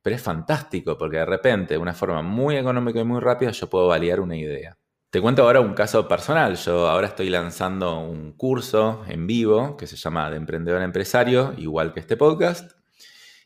Pero 0.00 0.16
es 0.16 0.22
fantástico 0.22 0.98
porque 0.98 1.18
de 1.18 1.26
repente, 1.26 1.74
de 1.74 1.78
una 1.78 1.94
forma 1.94 2.22
muy 2.22 2.56
económica 2.56 3.00
y 3.00 3.04
muy 3.04 3.20
rápida, 3.20 3.50
yo 3.52 3.68
puedo 3.68 3.88
validar 3.88 4.20
una 4.20 4.36
idea. 4.36 4.76
Te 5.10 5.20
cuento 5.20 5.42
ahora 5.42 5.60
un 5.60 5.74
caso 5.74 6.08
personal. 6.08 6.56
Yo 6.56 6.88
ahora 6.88 7.08
estoy 7.08 7.28
lanzando 7.28 8.00
un 8.00 8.32
curso 8.32 9.04
en 9.06 9.26
vivo 9.26 9.76
que 9.76 9.86
se 9.86 9.96
llama 9.96 10.30
De 10.30 10.36
Emprendedor 10.36 10.80
a 10.80 10.84
Empresario, 10.84 11.54
igual 11.58 11.92
que 11.92 12.00
este 12.00 12.16
podcast. 12.16 12.81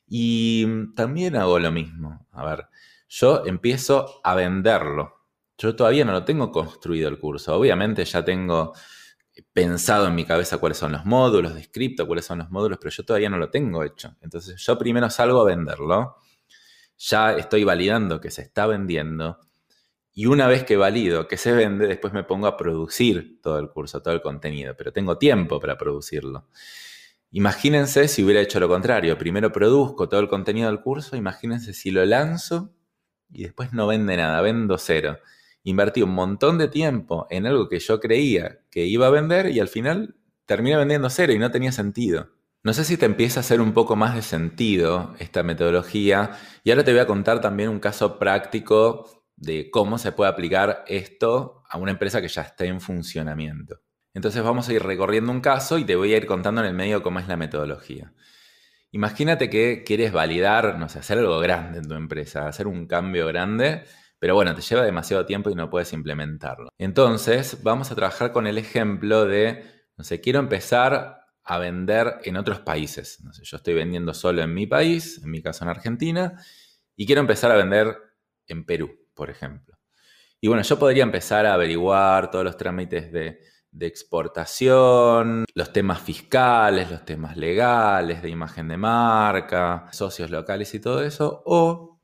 Y 0.07 0.93
también 0.95 1.37
hago 1.37 1.59
lo 1.59 1.71
mismo. 1.73 2.27
A 2.33 2.45
ver, 2.45 2.67
yo 3.09 3.45
empiezo 3.47 4.21
a 4.23 4.35
venderlo. 4.35 5.15
Yo 5.59 5.75
todavía 5.75 6.05
no 6.05 6.13
lo 6.13 6.25
tengo 6.25 6.51
construido 6.51 7.09
el 7.09 7.19
curso. 7.19 7.57
Obviamente 7.57 8.05
ya 8.05 8.25
tengo 8.25 8.73
pensado 9.53 10.07
en 10.07 10.15
mi 10.15 10.25
cabeza 10.25 10.59
cuáles 10.59 10.79
son 10.79 10.93
los 10.93 11.05
módulos, 11.05 11.55
descrito 11.55 12.07
cuáles 12.07 12.25
son 12.25 12.39
los 12.39 12.51
módulos, 12.51 12.79
pero 12.79 12.91
yo 12.91 13.05
todavía 13.05 13.31
no 13.31 13.39
lo 13.39 13.51
tengo 13.51 13.83
hecho. 13.83 14.17
Entonces 14.21 14.61
yo 14.63 14.79
primero 14.79 15.11
salgo 15.11 15.43
a 15.43 15.45
venderlo, 15.45 16.17
ya 16.97 17.33
estoy 17.33 17.65
validando 17.65 18.21
que 18.21 18.31
se 18.31 18.43
está 18.43 18.67
vendiendo 18.67 19.39
y 20.15 20.27
una 20.27 20.47
vez 20.49 20.65
que 20.65 20.79
valido 20.79 21.29
que 21.29 21.37
se 21.37 21.53
vende, 21.53 21.87
después 21.87 22.15
me 22.15 22.25
pongo 22.25 22.47
a 22.47 22.57
producir 22.57 23.39
todo 23.43 23.59
el 23.59 23.69
curso, 23.69 24.01
todo 24.01 24.15
el 24.15 24.23
contenido, 24.23 24.75
pero 24.75 24.91
tengo 24.91 25.19
tiempo 25.19 25.61
para 25.61 25.77
producirlo. 25.77 26.49
Imagínense 27.37 28.09
si 28.09 28.25
hubiera 28.25 28.41
hecho 28.41 28.59
lo 28.61 28.67
contrario. 28.67 29.19
Primero 29.19 29.53
produzco 29.53 30.09
todo 30.09 30.21
el 30.21 30.29
contenido 30.29 30.71
del 30.71 30.81
curso, 30.81 31.17
imagínense 31.17 31.75
si 31.75 31.91
lo 31.91 32.03
lanzo 32.07 32.73
y 33.31 33.43
después 33.43 33.75
no 33.75 33.87
vende 33.87 34.17
nada, 34.17 34.41
vendo 34.41 34.79
cero. 34.79 35.19
Invertí 35.63 36.01
un 36.01 36.15
montón 36.15 36.57
de 36.57 36.69
tiempo 36.69 37.27
en 37.29 37.45
algo 37.45 37.69
que 37.69 37.79
yo 37.79 38.01
creía 38.01 38.61
que 38.71 38.87
iba 38.87 39.07
a 39.07 39.11
vender 39.11 39.51
y 39.51 39.61
al 39.61 39.69
final 39.69 40.17
terminé 40.47 40.79
vendiendo 40.79 41.11
cero 41.11 41.35
y 41.35 41.39
no 41.39 41.51
tenía 41.51 41.73
sentido. 41.73 42.31
No 42.63 42.73
sé 42.73 42.85
si 42.85 42.97
te 42.97 43.05
empieza 43.05 43.41
a 43.41 43.43
hacer 43.43 43.61
un 43.61 43.75
poco 43.75 43.97
más 43.97 44.15
de 44.15 44.23
sentido 44.23 45.15
esta 45.19 45.43
metodología 45.43 46.39
y 46.65 46.71
ahora 46.71 46.85
te 46.85 46.93
voy 46.93 47.01
a 47.01 47.07
contar 47.07 47.43
también 47.43 47.69
un 47.69 47.81
caso 47.81 48.19
práctico 48.19 49.27
de 49.37 49.71
cómo 49.71 49.99
se 49.99 50.13
puede 50.13 50.31
aplicar 50.31 50.87
esto 50.89 51.65
a 51.69 51.77
una 51.77 51.91
empresa 51.91 52.23
que 52.23 52.29
ya 52.29 52.41
esté 52.41 52.65
en 52.65 52.81
funcionamiento. 52.81 53.83
Entonces 54.17 54.43
vamos 54.43 54.67
a 54.67 54.73
ir 54.73 54.83
recorriendo 54.83 55.31
un 55.31 55.43
caso 55.43 55.77
y 55.77 55.85
te 55.85 55.95
voy 55.95 56.15
a 56.15 56.17
ir 56.17 56.25
contando 56.25 56.63
en 56.63 56.69
el 56.69 56.73
medio 56.73 57.03
cómo 57.03 57.19
es 57.19 57.29
la 57.29 57.37
metodología. 57.37 58.15
Imagínate 58.91 59.51
que 59.51 59.85
quieres 59.85 60.11
validar, 60.11 60.79
no 60.79 60.89
sé, 60.89 61.01
hacer 61.01 61.19
algo 61.19 61.39
grande 61.39 61.81
en 61.81 61.87
tu 61.87 61.93
empresa, 61.93 62.49
hacer 62.49 62.67
un 62.67 62.87
cambio 62.87 63.27
grande, 63.27 63.85
pero 64.19 64.35
bueno, 64.35 64.55
te 64.55 64.63
lleva 64.63 64.87
demasiado 64.87 65.27
tiempo 65.27 65.51
y 65.51 65.55
no 65.55 65.69
puedes 65.69 65.93
implementarlo. 65.93 66.71
Entonces 66.79 67.63
vamos 67.63 67.91
a 67.91 67.95
trabajar 67.95 68.33
con 68.33 68.47
el 68.47 68.57
ejemplo 68.57 69.27
de, 69.27 69.67
no 69.99 70.03
sé, 70.03 70.23
quiero 70.23 70.39
empezar 70.39 71.21
a 71.45 71.59
vender 71.59 72.15
en 72.25 72.39
otros 72.39 72.61
países. 72.61 73.21
No 73.23 73.35
sé, 73.35 73.43
yo 73.45 73.59
estoy 73.59 73.75
vendiendo 73.75 74.15
solo 74.15 74.41
en 74.41 74.55
mi 74.55 74.67
país, 74.67 75.21
en 75.23 75.31
mi 75.31 75.43
caso 75.43 75.63
en 75.65 75.69
Argentina, 75.69 76.43
y 76.97 77.05
quiero 77.05 77.21
empezar 77.21 77.51
a 77.51 77.57
vender 77.57 77.95
en 78.47 78.65
Perú, 78.65 78.99
por 79.13 79.29
ejemplo. 79.29 79.77
Y 80.41 80.49
bueno, 80.49 80.63
yo 80.63 80.79
podría 80.79 81.03
empezar 81.03 81.45
a 81.45 81.53
averiguar 81.53 82.31
todos 82.31 82.47
los 82.47 82.57
trámites 82.57 83.13
de 83.13 83.56
de 83.77 83.87
exportación, 83.87 85.45
los 85.55 85.73
temas 85.73 86.01
fiscales, 86.01 86.91
los 86.91 87.05
temas 87.05 87.37
legales, 87.37 88.23
de 88.23 88.31
imagen 88.31 88.69
de 88.69 88.77
marca, 88.79 89.87
socios 89.93 90.31
locales 90.31 90.75
y 90.75 90.81
todo 90.81 91.03
eso, 91.03 91.43
o 91.45 92.01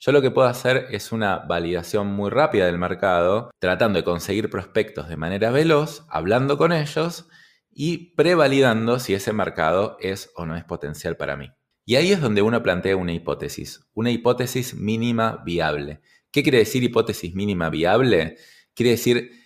yo 0.00 0.12
lo 0.12 0.22
que 0.22 0.30
puedo 0.30 0.46
hacer 0.46 0.86
es 0.92 1.10
una 1.10 1.38
validación 1.38 2.06
muy 2.06 2.30
rápida 2.30 2.66
del 2.66 2.78
mercado, 2.78 3.50
tratando 3.58 3.98
de 3.98 4.04
conseguir 4.04 4.48
prospectos 4.48 5.08
de 5.08 5.16
manera 5.16 5.50
veloz, 5.50 6.04
hablando 6.08 6.56
con 6.56 6.72
ellos 6.72 7.28
y 7.68 8.14
prevalidando 8.14 9.00
si 9.00 9.14
ese 9.14 9.32
mercado 9.32 9.96
es 10.00 10.30
o 10.36 10.46
no 10.46 10.54
es 10.54 10.62
potencial 10.62 11.16
para 11.16 11.36
mí. 11.36 11.50
Y 11.84 11.96
ahí 11.96 12.12
es 12.12 12.20
donde 12.20 12.42
uno 12.42 12.62
plantea 12.62 12.96
una 12.96 13.12
hipótesis, 13.12 13.80
una 13.92 14.12
hipótesis 14.12 14.74
mínima 14.74 15.42
viable. 15.44 16.00
¿Qué 16.30 16.44
quiere 16.44 16.58
decir 16.58 16.84
hipótesis 16.84 17.34
mínima 17.34 17.68
viable? 17.68 18.36
Quiere 18.74 18.90
decir 18.90 19.37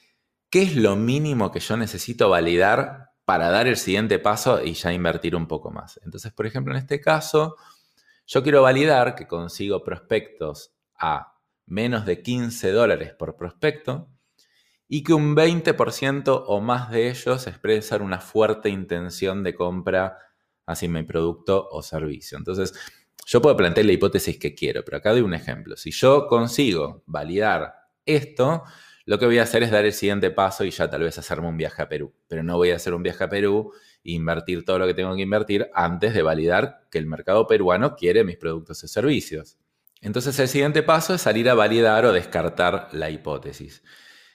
¿Qué 0.52 0.60
es 0.60 0.76
lo 0.76 0.96
mínimo 0.96 1.50
que 1.50 1.60
yo 1.60 1.78
necesito 1.78 2.28
validar 2.28 3.12
para 3.24 3.48
dar 3.48 3.66
el 3.66 3.78
siguiente 3.78 4.18
paso 4.18 4.62
y 4.62 4.74
ya 4.74 4.92
invertir 4.92 5.34
un 5.34 5.48
poco 5.48 5.70
más? 5.70 5.98
Entonces, 6.04 6.30
por 6.30 6.44
ejemplo, 6.44 6.74
en 6.74 6.78
este 6.78 7.00
caso, 7.00 7.56
yo 8.26 8.42
quiero 8.42 8.60
validar 8.60 9.14
que 9.14 9.26
consigo 9.26 9.82
prospectos 9.82 10.74
a 10.98 11.38
menos 11.64 12.04
de 12.04 12.20
15 12.20 12.70
dólares 12.70 13.14
por 13.18 13.34
prospecto 13.34 14.10
y 14.88 15.02
que 15.02 15.14
un 15.14 15.34
20% 15.34 16.44
o 16.46 16.60
más 16.60 16.90
de 16.90 17.08
ellos 17.08 17.46
expresan 17.46 18.02
una 18.02 18.20
fuerte 18.20 18.68
intención 18.68 19.42
de 19.42 19.54
compra 19.54 20.18
hacia 20.66 20.86
mi 20.86 21.02
producto 21.02 21.66
o 21.70 21.80
servicio. 21.80 22.36
Entonces, 22.36 22.74
yo 23.24 23.40
puedo 23.40 23.56
plantear 23.56 23.86
la 23.86 23.92
hipótesis 23.92 24.38
que 24.38 24.54
quiero, 24.54 24.84
pero 24.84 24.98
acá 24.98 25.12
doy 25.12 25.22
un 25.22 25.32
ejemplo. 25.32 25.78
Si 25.78 25.92
yo 25.92 26.26
consigo 26.26 27.04
validar 27.06 27.72
esto, 28.04 28.64
lo 29.04 29.18
que 29.18 29.26
voy 29.26 29.38
a 29.38 29.42
hacer 29.42 29.62
es 29.62 29.70
dar 29.70 29.84
el 29.84 29.92
siguiente 29.92 30.30
paso 30.30 30.64
y 30.64 30.70
ya 30.70 30.88
tal 30.88 31.02
vez 31.02 31.18
hacerme 31.18 31.48
un 31.48 31.56
viaje 31.56 31.82
a 31.82 31.88
Perú. 31.88 32.14
Pero 32.28 32.42
no 32.42 32.56
voy 32.56 32.70
a 32.70 32.76
hacer 32.76 32.94
un 32.94 33.02
viaje 33.02 33.24
a 33.24 33.28
Perú 33.28 33.72
e 34.04 34.12
invertir 34.12 34.64
todo 34.64 34.78
lo 34.78 34.86
que 34.86 34.94
tengo 34.94 35.14
que 35.14 35.22
invertir 35.22 35.68
antes 35.74 36.14
de 36.14 36.22
validar 36.22 36.86
que 36.90 36.98
el 36.98 37.06
mercado 37.06 37.46
peruano 37.46 37.96
quiere 37.96 38.24
mis 38.24 38.36
productos 38.36 38.82
y 38.84 38.88
servicios. 38.88 39.58
Entonces 40.00 40.38
el 40.38 40.48
siguiente 40.48 40.82
paso 40.82 41.14
es 41.14 41.22
salir 41.22 41.48
a 41.48 41.54
validar 41.54 42.04
o 42.04 42.12
descartar 42.12 42.88
la 42.92 43.10
hipótesis. 43.10 43.82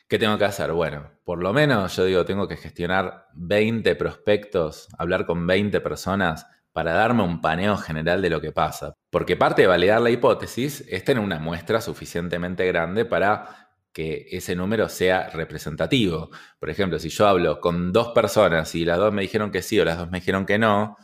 ¿Qué 0.08 0.18
tengo 0.18 0.38
que 0.38 0.46
hacer? 0.46 0.72
Bueno, 0.72 1.12
por 1.26 1.44
lo 1.44 1.52
menos 1.52 1.98
yo 1.98 2.06
digo, 2.06 2.24
tengo 2.24 2.48
que 2.48 2.56
gestionar 2.56 3.28
20 3.34 3.96
prospectos, 3.96 4.88
hablar 4.98 5.26
con 5.26 5.46
20 5.46 5.82
personas 5.82 6.46
para 6.72 6.94
darme 6.94 7.24
un 7.24 7.42
paneo 7.42 7.76
general 7.76 8.22
de 8.22 8.30
lo 8.30 8.40
que 8.40 8.54
pasa. 8.54 8.94
Porque 9.10 9.36
parte 9.36 9.64
de 9.64 9.68
validar 9.68 10.00
la 10.00 10.10
hipótesis 10.10 10.86
es 10.88 11.04
tener 11.04 11.22
una 11.22 11.40
muestra 11.40 11.82
suficientemente 11.82 12.66
grande 12.66 13.04
para 13.04 13.67
que 13.98 14.28
ese 14.30 14.56
número 14.56 14.90
sea 14.90 15.28
representativo. 15.32 16.30
Por 16.60 16.70
ejemplo, 16.70 17.00
si 17.00 17.10
yo 17.10 17.26
hablo 17.26 17.60
con 17.60 17.92
dos 17.92 18.10
personas 18.10 18.76
y 18.76 18.86
las 18.86 19.00
dos 19.00 19.12
me 19.12 19.24
dijeron 19.24 19.50
que 19.50 19.64
sí 19.64 19.80
o 19.80 19.86
las 19.86 19.98
dos 19.98 20.12
me 20.12 20.20
dijeron 20.20 20.46
que 20.46 20.60
no, 20.60 20.98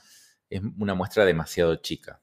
es 0.48 0.62
una 0.78 0.94
muestra 0.94 1.26
demasiado 1.26 1.78
chica. 1.78 2.22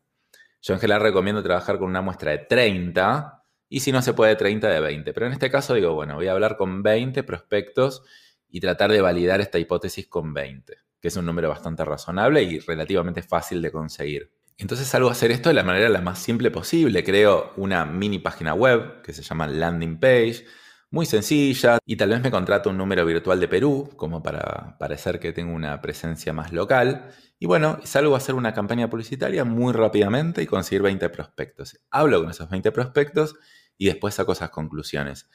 Yo 0.62 0.74
en 0.74 0.78
general 0.78 1.02
recomiendo 1.02 1.42
trabajar 1.42 1.80
con 1.80 1.88
una 1.88 2.02
muestra 2.02 2.30
de 2.30 2.38
30 2.38 3.42
y 3.68 3.80
si 3.80 3.90
no 3.90 4.00
se 4.00 4.14
puede 4.14 4.36
30 4.36 4.68
de 4.68 4.78
20. 4.78 5.12
Pero 5.12 5.26
en 5.26 5.32
este 5.32 5.50
caso 5.50 5.74
digo, 5.74 5.92
bueno, 5.94 6.14
voy 6.14 6.28
a 6.28 6.32
hablar 6.32 6.56
con 6.56 6.84
20 6.84 7.24
prospectos 7.24 8.04
y 8.48 8.60
tratar 8.60 8.92
de 8.92 9.00
validar 9.00 9.40
esta 9.40 9.58
hipótesis 9.58 10.06
con 10.06 10.32
20, 10.32 10.76
que 11.00 11.08
es 11.08 11.16
un 11.16 11.26
número 11.26 11.48
bastante 11.48 11.84
razonable 11.84 12.44
y 12.44 12.60
relativamente 12.60 13.22
fácil 13.22 13.60
de 13.60 13.72
conseguir. 13.72 14.30
Entonces 14.60 14.88
salgo 14.88 15.08
a 15.08 15.12
hacer 15.12 15.30
esto 15.30 15.48
de 15.48 15.54
la 15.54 15.64
manera 15.64 15.88
la 15.88 16.02
más 16.02 16.18
simple 16.18 16.50
posible. 16.50 17.02
Creo 17.02 17.54
una 17.56 17.86
mini 17.86 18.18
página 18.18 18.52
web 18.52 19.00
que 19.00 19.14
se 19.14 19.22
llama 19.22 19.46
landing 19.46 19.98
page, 19.98 20.44
muy 20.90 21.06
sencilla, 21.06 21.78
y 21.86 21.96
tal 21.96 22.10
vez 22.10 22.20
me 22.20 22.30
contrato 22.30 22.68
un 22.68 22.76
número 22.76 23.06
virtual 23.06 23.40
de 23.40 23.48
Perú, 23.48 23.90
como 23.96 24.22
para 24.22 24.76
parecer 24.78 25.18
que 25.18 25.32
tengo 25.32 25.54
una 25.54 25.80
presencia 25.80 26.34
más 26.34 26.52
local. 26.52 27.10
Y 27.38 27.46
bueno, 27.46 27.80
salgo 27.84 28.14
a 28.14 28.18
hacer 28.18 28.34
una 28.34 28.52
campaña 28.52 28.90
publicitaria 28.90 29.44
muy 29.44 29.72
rápidamente 29.72 30.42
y 30.42 30.46
conseguir 30.46 30.82
20 30.82 31.08
prospectos. 31.08 31.80
Hablo 31.90 32.20
con 32.20 32.30
esos 32.30 32.50
20 32.50 32.70
prospectos 32.70 33.36
y 33.78 33.86
después 33.86 34.14
saco 34.14 34.32
esas 34.32 34.50
conclusiones. 34.50 35.30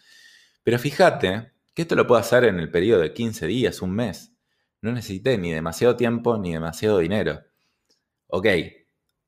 Pero 0.62 0.78
fíjate 0.78 1.52
que 1.74 1.82
esto 1.82 1.96
lo 1.96 2.06
puedo 2.06 2.22
hacer 2.22 2.44
en 2.44 2.60
el 2.60 2.70
periodo 2.70 3.02
de 3.02 3.12
15 3.12 3.48
días, 3.48 3.82
un 3.82 3.92
mes. 3.92 4.34
No 4.82 4.92
necesité 4.92 5.40
ni 5.40 5.52
demasiado 5.52 5.96
tiempo 5.96 6.38
ni 6.38 6.54
demasiado 6.54 7.00
dinero. 7.00 7.42
Ok, 8.28 8.48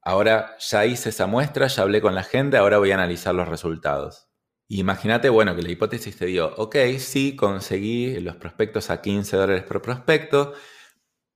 Ahora 0.07 0.55
ya 0.59 0.85
hice 0.85 1.09
esa 1.09 1.27
muestra, 1.27 1.67
ya 1.67 1.83
hablé 1.83 1.99
con 1.99 2.15
la 2.15 2.23
gente, 2.23 2.55
ahora 2.55 2.77
voy 2.77 2.91
a 2.91 2.93
analizar 2.93 3.35
los 3.35 3.45
resultados. 3.45 4.29
Imagínate, 4.69 5.27
bueno, 5.27 5.53
que 5.53 5.61
la 5.61 5.69
hipótesis 5.69 6.15
te 6.15 6.27
dio, 6.27 6.55
ok, 6.55 6.77
sí, 6.97 7.35
conseguí 7.35 8.17
los 8.21 8.37
prospectos 8.37 8.89
a 8.89 9.01
15 9.01 9.35
dólares 9.35 9.63
por 9.63 9.81
prospecto, 9.81 10.53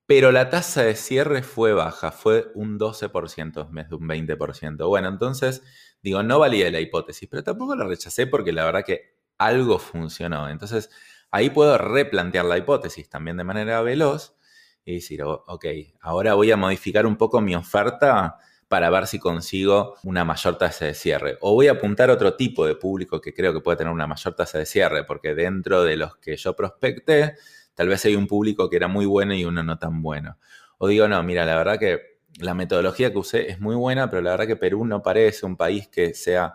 pero 0.06 0.32
la 0.32 0.50
tasa 0.50 0.84
de 0.84 0.96
cierre 0.96 1.44
fue 1.44 1.74
baja, 1.74 2.14
fue 2.14 2.50
un 2.56 2.80
12% 2.80 3.68
en 3.68 3.76
vez 3.76 3.90
de 3.90 3.96
un 3.96 4.08
20%. 4.08 4.88
Bueno, 4.88 5.10
entonces, 5.10 5.64
digo, 6.02 6.24
no 6.24 6.40
valía 6.40 6.72
la 6.72 6.80
hipótesis, 6.80 7.28
pero 7.30 7.44
tampoco 7.44 7.76
la 7.76 7.84
rechacé 7.84 8.26
porque 8.26 8.54
la 8.54 8.64
verdad 8.64 8.86
que 8.86 9.18
algo 9.38 9.80
funcionó. 9.80 10.48
Entonces, 10.48 10.90
ahí 11.30 11.50
puedo 11.50 11.78
replantear 11.78 12.46
la 12.46 12.58
hipótesis 12.58 13.10
también 13.10 13.36
de 13.36 13.44
manera 13.44 13.82
veloz 13.82 14.38
y 14.86 14.94
decir, 14.94 15.24
ok, 15.24 15.66
ahora 16.00 16.36
voy 16.36 16.52
a 16.52 16.58
modificar 16.58 17.06
un 17.06 17.18
poco 17.18 17.42
mi 17.42 17.54
oferta 17.54 18.38
para 18.72 18.90
ver 18.90 19.06
si 19.06 19.20
consigo 19.20 19.98
una 20.04 20.24
mayor 20.24 20.58
tasa 20.58 20.86
de 20.86 20.94
cierre. 20.94 21.38
O 21.42 21.56
voy 21.56 21.68
a 21.68 21.74
apuntar 21.74 22.10
a 22.10 22.14
otro 22.14 22.36
tipo 22.38 22.66
de 22.66 22.76
público 22.76 23.20
que 23.20 23.34
creo 23.34 23.52
que 23.52 23.60
puede 23.60 23.80
tener 23.80 23.92
una 23.92 24.08
mayor 24.08 24.34
tasa 24.34 24.60
de 24.60 24.66
cierre, 24.66 25.04
porque 25.04 25.36
dentro 25.36 25.84
de 25.84 25.98
los 25.98 26.16
que 26.20 26.38
yo 26.38 26.56
prospecté, 26.56 27.36
tal 27.76 27.90
vez 27.90 28.06
hay 28.06 28.16
un 28.16 28.28
público 28.28 28.70
que 28.70 28.78
era 28.78 28.88
muy 28.88 29.06
bueno 29.06 29.34
y 29.34 29.44
uno 29.44 29.62
no 29.62 29.78
tan 29.78 30.02
bueno. 30.02 30.38
O 30.78 30.88
digo, 30.88 31.06
no, 31.10 31.22
mira, 31.22 31.44
la 31.46 31.58
verdad 31.58 31.78
que 31.78 32.22
la 32.40 32.54
metodología 32.54 33.12
que 33.12 33.18
usé 33.18 33.52
es 33.52 33.60
muy 33.60 33.76
buena, 33.76 34.10
pero 34.10 34.22
la 34.22 34.32
verdad 34.32 34.48
que 34.48 34.56
Perú 34.56 34.86
no 34.86 35.02
parece 35.04 35.46
un 35.46 35.58
país 35.58 35.90
que 35.90 36.14
sea 36.14 36.54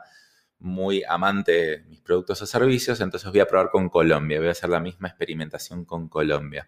muy 0.59 1.03
amante 1.07 1.53
de 1.53 1.79
mis 1.83 2.01
productos 2.01 2.41
o 2.41 2.47
servicios, 2.47 2.99
entonces 3.03 3.31
voy 3.31 3.41
a 3.41 3.47
probar 3.47 3.69
con 3.69 3.91
Colombia, 3.91 4.39
voy 4.39 4.49
a 4.49 4.53
hacer 4.53 4.71
la 4.71 4.81
misma 4.81 5.09
experimentación 5.09 5.85
con 5.85 6.09
Colombia. 6.09 6.67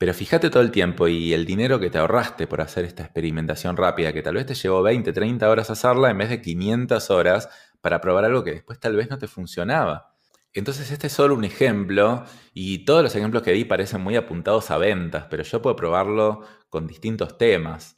Pero 0.00 0.14
fíjate 0.14 0.48
todo 0.48 0.62
el 0.62 0.70
tiempo 0.70 1.08
y 1.08 1.34
el 1.34 1.44
dinero 1.44 1.78
que 1.78 1.90
te 1.90 1.98
ahorraste 1.98 2.46
por 2.46 2.62
hacer 2.62 2.86
esta 2.86 3.02
experimentación 3.02 3.76
rápida, 3.76 4.14
que 4.14 4.22
tal 4.22 4.36
vez 4.36 4.46
te 4.46 4.54
llevó 4.54 4.80
20, 4.80 5.12
30 5.12 5.50
horas 5.50 5.68
hacerla 5.68 6.08
en 6.08 6.16
vez 6.16 6.30
de 6.30 6.40
500 6.40 7.10
horas 7.10 7.50
para 7.82 8.00
probar 8.00 8.24
algo 8.24 8.42
que 8.42 8.52
después 8.52 8.80
tal 8.80 8.96
vez 8.96 9.10
no 9.10 9.18
te 9.18 9.28
funcionaba. 9.28 10.14
Entonces 10.54 10.90
este 10.90 11.08
es 11.08 11.12
solo 11.12 11.34
un 11.34 11.44
ejemplo 11.44 12.24
y 12.54 12.86
todos 12.86 13.02
los 13.02 13.14
ejemplos 13.14 13.42
que 13.42 13.52
di 13.52 13.66
parecen 13.66 14.00
muy 14.00 14.16
apuntados 14.16 14.70
a 14.70 14.78
ventas, 14.78 15.26
pero 15.28 15.42
yo 15.42 15.60
puedo 15.60 15.76
probarlo 15.76 16.46
con 16.70 16.86
distintos 16.86 17.36
temas. 17.36 17.94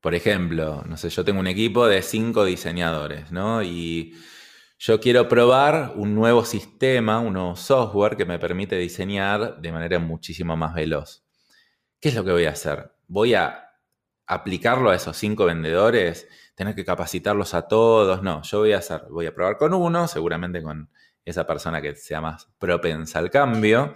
Por 0.00 0.16
ejemplo, 0.16 0.82
no 0.88 0.96
sé, 0.96 1.08
yo 1.08 1.24
tengo 1.24 1.38
un 1.38 1.46
equipo 1.46 1.86
de 1.86 2.02
5 2.02 2.44
diseñadores, 2.46 3.30
¿no? 3.30 3.62
Y 3.62 4.16
yo 4.76 4.98
quiero 4.98 5.28
probar 5.28 5.92
un 5.94 6.16
nuevo 6.16 6.44
sistema, 6.44 7.20
un 7.20 7.34
nuevo 7.34 7.54
software 7.54 8.16
que 8.16 8.24
me 8.24 8.40
permite 8.40 8.74
diseñar 8.76 9.60
de 9.60 9.70
manera 9.70 10.00
muchísimo 10.00 10.56
más 10.56 10.74
veloz. 10.74 11.27
¿Qué 12.00 12.08
es 12.10 12.14
lo 12.14 12.24
que 12.24 12.32
voy 12.32 12.46
a 12.46 12.50
hacer? 12.50 12.92
¿Voy 13.06 13.34
a 13.34 13.72
aplicarlo 14.26 14.90
a 14.90 14.96
esos 14.96 15.16
cinco 15.16 15.46
vendedores? 15.46 16.28
¿Tener 16.54 16.74
que 16.74 16.84
capacitarlos 16.84 17.54
a 17.54 17.68
todos? 17.68 18.22
No, 18.22 18.42
yo 18.42 18.60
voy 18.60 18.72
a 18.72 18.78
hacer, 18.78 19.02
voy 19.10 19.26
a 19.26 19.34
probar 19.34 19.56
con 19.56 19.74
uno, 19.74 20.08
seguramente 20.08 20.62
con 20.62 20.90
esa 21.24 21.46
persona 21.46 21.80
que 21.82 21.94
sea 21.94 22.20
más 22.20 22.48
propensa 22.58 23.18
al 23.18 23.30
cambio 23.30 23.94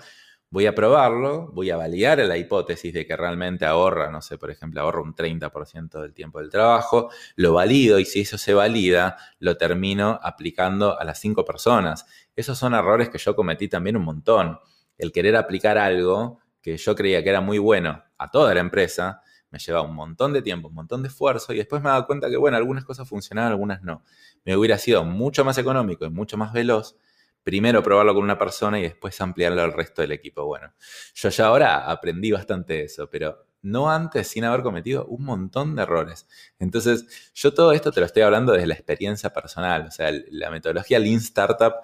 voy 0.53 0.67
a 0.67 0.75
probarlo, 0.75 1.51
voy 1.55 1.71
a 1.71 1.79
validar 1.79 2.19
la 2.19 2.37
hipótesis 2.37 2.93
de 2.93 3.07
que 3.07 3.17
realmente 3.17 3.65
ahorra, 3.65 4.11
no 4.11 4.21
sé, 4.21 4.37
por 4.37 4.51
ejemplo, 4.51 4.83
ahorra 4.83 5.01
un 5.01 5.15
30% 5.15 6.03
del 6.03 6.13
tiempo 6.13 6.41
del 6.41 6.51
trabajo, 6.51 7.09
lo 7.37 7.55
valido 7.55 7.99
y 7.99 8.05
si 8.05 8.21
eso 8.21 8.37
se 8.37 8.53
valida, 8.53 9.17
lo 9.39 9.57
termino 9.57 10.21
aplicando 10.23 11.01
a 11.01 11.05
las 11.05 11.19
cinco 11.19 11.47
personas. 11.47 12.05
Esos 12.37 12.59
son 12.59 12.75
errores 12.75 13.09
que 13.09 13.17
yo 13.17 13.35
cometí 13.35 13.67
también 13.67 13.97
un 13.97 14.05
montón. 14.05 14.59
El 14.99 15.11
querer 15.11 15.37
aplicar 15.37 15.79
algo 15.79 16.42
que 16.63 16.77
yo 16.77 16.95
creía 16.95 17.23
que 17.23 17.31
era 17.31 17.41
muy 17.41 17.59
bueno 17.59 18.03
a 18.17 18.31
toda 18.31 18.55
la 18.55 18.61
empresa, 18.61 19.23
me 19.51 19.59
lleva 19.59 19.83
un 19.83 19.95
montón 19.95 20.33
de 20.33 20.41
tiempo, 20.41 20.69
un 20.69 20.75
montón 20.75 21.03
de 21.03 21.09
esfuerzo 21.09 21.53
y 21.53 21.59
después 21.59 21.83
me 21.83 21.91
dado 21.91 22.07
cuenta 22.07 22.31
que, 22.31 22.37
bueno, 22.39 22.57
algunas 22.57 22.85
cosas 22.85 23.07
funcionaban, 23.09 23.53
algunas 23.53 23.83
no. 23.83 24.03
Me 24.45 24.57
hubiera 24.57 24.79
sido 24.79 25.05
mucho 25.05 25.45
más 25.45 25.59
económico 25.59 26.07
y 26.07 26.11
mucho 26.11 26.39
más 26.39 26.53
veloz 26.53 26.97
primero 27.43 27.83
probarlo 27.83 28.15
con 28.15 28.23
una 28.25 28.39
persona 28.39 28.79
y 28.79 28.83
después 28.83 29.21
ampliarlo 29.21 29.63
al 29.63 29.73
resto 29.73 30.03
del 30.03 30.13
equipo. 30.13 30.45
Bueno, 30.47 30.73
yo 31.15 31.29
ya 31.29 31.47
ahora 31.47 31.91
aprendí 31.91 32.31
bastante 32.31 32.85
eso, 32.85 33.11
pero 33.11 33.47
no 33.63 33.91
antes 33.91 34.29
sin 34.29 34.45
haber 34.45 34.63
cometido 34.63 35.07
un 35.07 35.25
montón 35.25 35.77
de 35.77 35.83
errores. 35.83 36.27
Entonces, 36.59 37.31
yo 37.35 37.55
todo 37.55 37.73
esto 37.73 37.93
te 37.93 38.01
lo 38.01 38.07
estoy 38.07 38.23
hablando 38.23 38.53
desde 38.53 38.67
la 38.67 38.75
experiencia 38.75 39.31
personal, 39.31 39.87
o 39.87 39.91
sea, 39.91 40.11
la 40.31 40.51
metodología 40.51 40.99
Lean 40.99 41.17
Startup 41.19 41.75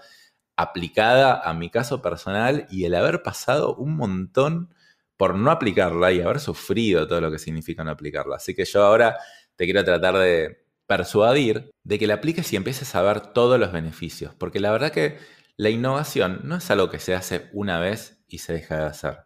aplicada 0.59 1.41
a 1.41 1.55
mi 1.55 1.71
caso 1.71 2.03
personal 2.03 2.67
y 2.69 2.85
el 2.85 2.97
haber 2.97 3.23
pasado 3.23 3.77
un 3.77 3.97
montón 3.97 4.75
por 5.17 5.37
no 5.37 5.53
aplicarla 5.53 6.11
y 6.11 6.21
haber 6.21 6.41
sufrido 6.41 7.07
todo 7.07 7.21
lo 7.21 7.31
que 7.31 7.39
significa 7.39 7.85
no 7.85 7.93
aplicarla. 7.93 8.37
Así 8.37 8.57
que 8.57 8.65
yo 8.65 8.83
ahora 8.83 9.17
te 9.55 9.67
quiero 9.67 9.85
tratar 9.85 10.19
de 10.19 10.65
persuadir 10.89 11.71
de 11.85 11.99
que 12.01 12.09
la 12.09 12.15
apliques 12.15 12.53
y 12.53 12.57
empieces 12.57 12.93
a 12.97 13.03
ver 13.03 13.21
todos 13.33 13.61
los 13.61 13.71
beneficios, 13.71 14.35
porque 14.35 14.59
la 14.59 14.73
verdad 14.73 14.91
que 14.91 15.19
la 15.57 15.71
innovación 15.71 16.41
no 16.43 16.57
es 16.57 16.69
algo 16.73 16.91
que 16.91 16.99
se 16.99 17.15
hace 17.15 17.49
una 17.53 17.79
vez 17.79 18.25
y 18.27 18.39
se 18.39 18.55
deja 18.55 18.79
de 18.79 18.87
hacer. 18.87 19.19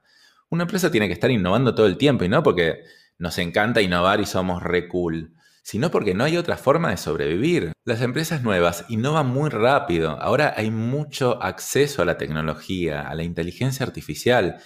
Una 0.51 0.65
empresa 0.65 0.91
tiene 0.91 1.07
que 1.07 1.15
estar 1.15 1.31
innovando 1.31 1.75
todo 1.75 1.87
el 1.87 1.97
tiempo 1.97 2.25
y 2.25 2.29
no 2.29 2.43
porque 2.43 2.83
nos 3.17 3.39
encanta 3.39 3.81
innovar 3.81 4.21
y 4.21 4.27
somos 4.27 4.63
re 4.63 4.87
cool, 4.87 5.33
sino 5.63 5.91
porque 5.91 6.15
no 6.15 6.25
hay 6.25 6.37
otra 6.37 6.57
forma 6.57 6.91
de 6.91 6.97
sobrevivir. 6.97 7.73
Las 7.85 8.03
empresas 8.03 8.43
nuevas 8.43 8.85
innovan 8.89 9.29
muy 9.29 9.49
rápido. 9.49 10.21
Ahora 10.21 10.55
hay 10.57 10.71
mucho 10.71 11.43
acceso 11.43 12.03
a 12.03 12.05
la 12.05 12.19
tecnología, 12.19 13.09
a 13.09 13.15
la 13.15 13.23
inteligencia 13.23 13.87
artificial. 13.87 14.61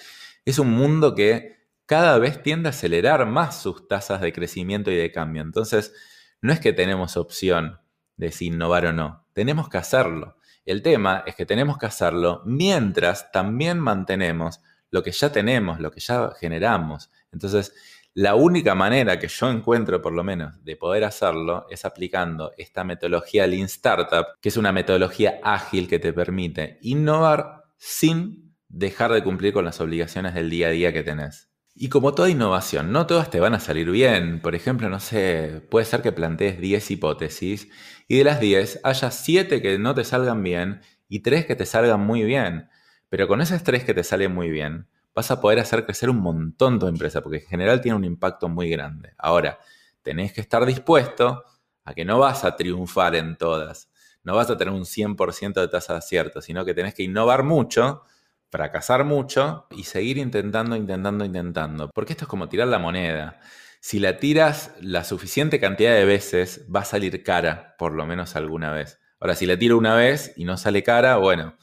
Es 0.44 0.58
un 0.58 0.70
mundo 0.70 1.14
que 1.14 1.56
cada 1.86 2.18
vez 2.18 2.42
tiende 2.42 2.68
a 2.68 2.70
acelerar 2.70 3.26
más 3.26 3.60
sus 3.60 3.86
tasas 3.86 4.20
de 4.20 4.32
crecimiento 4.32 4.90
y 4.90 4.96
de 4.96 5.12
cambio. 5.12 5.42
Entonces, 5.42 5.92
no 6.40 6.52
es 6.52 6.60
que 6.60 6.72
tenemos 6.72 7.16
opción 7.16 7.78
de 8.16 8.32
si 8.32 8.46
innovar 8.46 8.86
o 8.86 8.92
no, 8.92 9.26
tenemos 9.34 9.68
que 9.68 9.78
hacerlo. 9.78 10.36
El 10.64 10.82
tema 10.82 11.22
es 11.26 11.36
que 11.36 11.46
tenemos 11.46 11.78
que 11.78 11.86
hacerlo 11.86 12.42
mientras 12.44 13.30
también 13.30 13.78
mantenemos 13.78 14.60
lo 14.90 15.02
que 15.02 15.12
ya 15.12 15.30
tenemos, 15.30 15.78
lo 15.78 15.90
que 15.90 16.00
ya 16.00 16.32
generamos. 16.40 17.10
Entonces, 17.32 17.72
la 18.16 18.34
única 18.34 18.74
manera 18.74 19.18
que 19.18 19.28
yo 19.28 19.50
encuentro, 19.50 20.00
por 20.00 20.14
lo 20.14 20.24
menos, 20.24 20.64
de 20.64 20.74
poder 20.74 21.04
hacerlo 21.04 21.66
es 21.68 21.84
aplicando 21.84 22.54
esta 22.56 22.82
metodología 22.82 23.46
Lean 23.46 23.66
Startup, 23.66 24.24
que 24.40 24.48
es 24.48 24.56
una 24.56 24.72
metodología 24.72 25.38
ágil 25.42 25.86
que 25.86 25.98
te 25.98 26.14
permite 26.14 26.78
innovar 26.80 27.64
sin 27.76 28.56
dejar 28.68 29.12
de 29.12 29.22
cumplir 29.22 29.52
con 29.52 29.66
las 29.66 29.82
obligaciones 29.82 30.32
del 30.32 30.48
día 30.48 30.68
a 30.68 30.70
día 30.70 30.94
que 30.94 31.02
tenés. 31.02 31.50
Y 31.74 31.90
como 31.90 32.14
toda 32.14 32.30
innovación, 32.30 32.90
no 32.90 33.06
todas 33.06 33.28
te 33.28 33.38
van 33.38 33.52
a 33.52 33.60
salir 33.60 33.90
bien. 33.90 34.40
Por 34.40 34.54
ejemplo, 34.54 34.88
no 34.88 34.98
sé, 34.98 35.60
puede 35.70 35.84
ser 35.84 36.00
que 36.00 36.10
plantees 36.10 36.58
10 36.58 36.92
hipótesis 36.92 37.68
y 38.08 38.16
de 38.16 38.24
las 38.24 38.40
10 38.40 38.80
haya 38.82 39.10
7 39.10 39.60
que 39.60 39.78
no 39.78 39.94
te 39.94 40.04
salgan 40.04 40.42
bien 40.42 40.80
y 41.06 41.20
3 41.20 41.44
que 41.44 41.54
te 41.54 41.66
salgan 41.66 42.00
muy 42.00 42.24
bien. 42.24 42.70
Pero 43.10 43.28
con 43.28 43.42
esas 43.42 43.62
3 43.62 43.84
que 43.84 43.92
te 43.92 44.04
salen 44.04 44.32
muy 44.32 44.48
bien, 44.48 44.88
vas 45.16 45.32
a 45.32 45.40
poder 45.40 45.58
hacer 45.58 45.84
crecer 45.84 46.08
un 46.08 46.18
montón 46.18 46.78
tu 46.78 46.86
empresa, 46.86 47.22
porque 47.22 47.38
en 47.38 47.46
general 47.46 47.80
tiene 47.80 47.96
un 47.96 48.04
impacto 48.04 48.48
muy 48.48 48.70
grande. 48.70 49.14
Ahora, 49.18 49.58
tenés 50.02 50.32
que 50.32 50.40
estar 50.40 50.64
dispuesto 50.64 51.42
a 51.84 51.94
que 51.94 52.04
no 52.04 52.20
vas 52.20 52.44
a 52.44 52.54
triunfar 52.54 53.16
en 53.16 53.36
todas. 53.36 53.90
No 54.22 54.36
vas 54.36 54.50
a 54.50 54.56
tener 54.56 54.72
un 54.72 54.84
100% 54.84 55.60
de 55.60 55.68
tasa 55.68 55.94
de 55.94 55.98
acierto, 55.98 56.40
sino 56.40 56.64
que 56.64 56.74
tenés 56.74 56.94
que 56.94 57.02
innovar 57.02 57.42
mucho 57.42 58.02
fracasar 58.50 59.04
mucho 59.04 59.66
y 59.70 59.84
seguir 59.84 60.18
intentando, 60.18 60.76
intentando, 60.76 61.24
intentando. 61.24 61.90
Porque 61.92 62.12
esto 62.12 62.24
es 62.24 62.28
como 62.28 62.48
tirar 62.48 62.68
la 62.68 62.78
moneda. 62.78 63.40
Si 63.80 63.98
la 63.98 64.18
tiras 64.18 64.72
la 64.80 65.04
suficiente 65.04 65.60
cantidad 65.60 65.94
de 65.94 66.04
veces, 66.04 66.66
va 66.74 66.80
a 66.80 66.84
salir 66.84 67.22
cara, 67.22 67.74
por 67.78 67.92
lo 67.92 68.06
menos 68.06 68.36
alguna 68.36 68.72
vez. 68.72 68.98
Ahora, 69.20 69.34
si 69.34 69.46
la 69.46 69.58
tiro 69.58 69.78
una 69.78 69.94
vez 69.94 70.32
y 70.36 70.44
no 70.44 70.56
sale 70.56 70.82
cara, 70.82 71.16
bueno, 71.16 71.56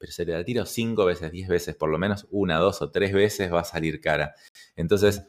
pero 0.00 0.12
si 0.12 0.24
la 0.24 0.42
tiro 0.42 0.64
cinco 0.64 1.04
veces, 1.04 1.30
diez 1.30 1.46
veces, 1.46 1.76
por 1.76 1.90
lo 1.90 1.98
menos 1.98 2.26
una, 2.30 2.56
dos 2.56 2.80
o 2.80 2.90
tres 2.90 3.12
veces 3.12 3.52
va 3.52 3.60
a 3.60 3.64
salir 3.64 4.00
cara. 4.00 4.34
Entonces, 4.74 5.24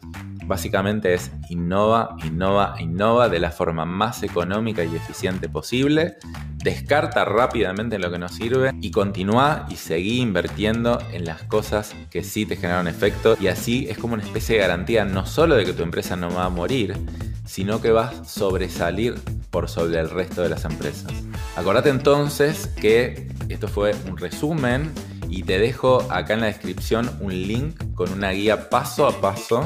básicamente 0.46 1.14
es 1.14 1.30
innova, 1.50 2.16
innova, 2.24 2.76
innova 2.80 3.28
de 3.28 3.42
la 3.42 3.52
forma 3.52 3.84
más 3.84 4.24
económica 4.24 4.86
y 4.86 4.96
eficiente 4.96 5.50
posible. 5.50 6.16
Descarta 6.64 7.26
rápidamente 7.26 8.00
lo 8.00 8.10
que 8.10 8.18
no 8.18 8.30
sirve 8.30 8.72
y 8.80 8.92
continúa 8.92 9.66
y 9.70 9.76
seguí 9.76 10.22
invirtiendo 10.22 11.00
en 11.12 11.26
las 11.26 11.44
cosas 11.44 11.94
que 12.10 12.24
sí 12.24 12.46
te 12.46 12.56
generan 12.56 12.88
efecto. 12.88 13.36
Y 13.42 13.48
así 13.48 13.88
es 13.90 13.98
como 13.98 14.14
una 14.14 14.24
especie 14.24 14.56
de 14.56 14.62
garantía 14.62 15.04
no 15.04 15.26
solo 15.26 15.56
de 15.56 15.66
que 15.66 15.74
tu 15.74 15.84
empresa 15.84 16.16
no 16.16 16.34
va 16.34 16.46
a 16.46 16.50
morir, 16.50 16.96
sino 17.46 17.82
que 17.82 17.92
va 17.92 18.08
a 18.08 18.24
sobresalir 18.24 19.16
por 19.50 19.68
sobre 19.68 20.00
el 20.00 20.10
resto 20.10 20.42
de 20.42 20.48
las 20.48 20.64
empresas. 20.64 21.12
Acordate 21.58 21.90
entonces 21.90 22.68
que 22.80 23.31
esto 23.54 23.68
fue 23.68 23.96
un 24.08 24.18
resumen 24.18 24.92
y 25.30 25.44
te 25.44 25.60
dejo 25.60 26.06
acá 26.12 26.34
en 26.34 26.42
la 26.42 26.48
descripción 26.48 27.10
un 27.20 27.32
link 27.32 27.94
con 27.96 28.12
una 28.12 28.32
guía 28.32 28.70
paso 28.70 29.08
a 29.08 29.22
paso 29.22 29.64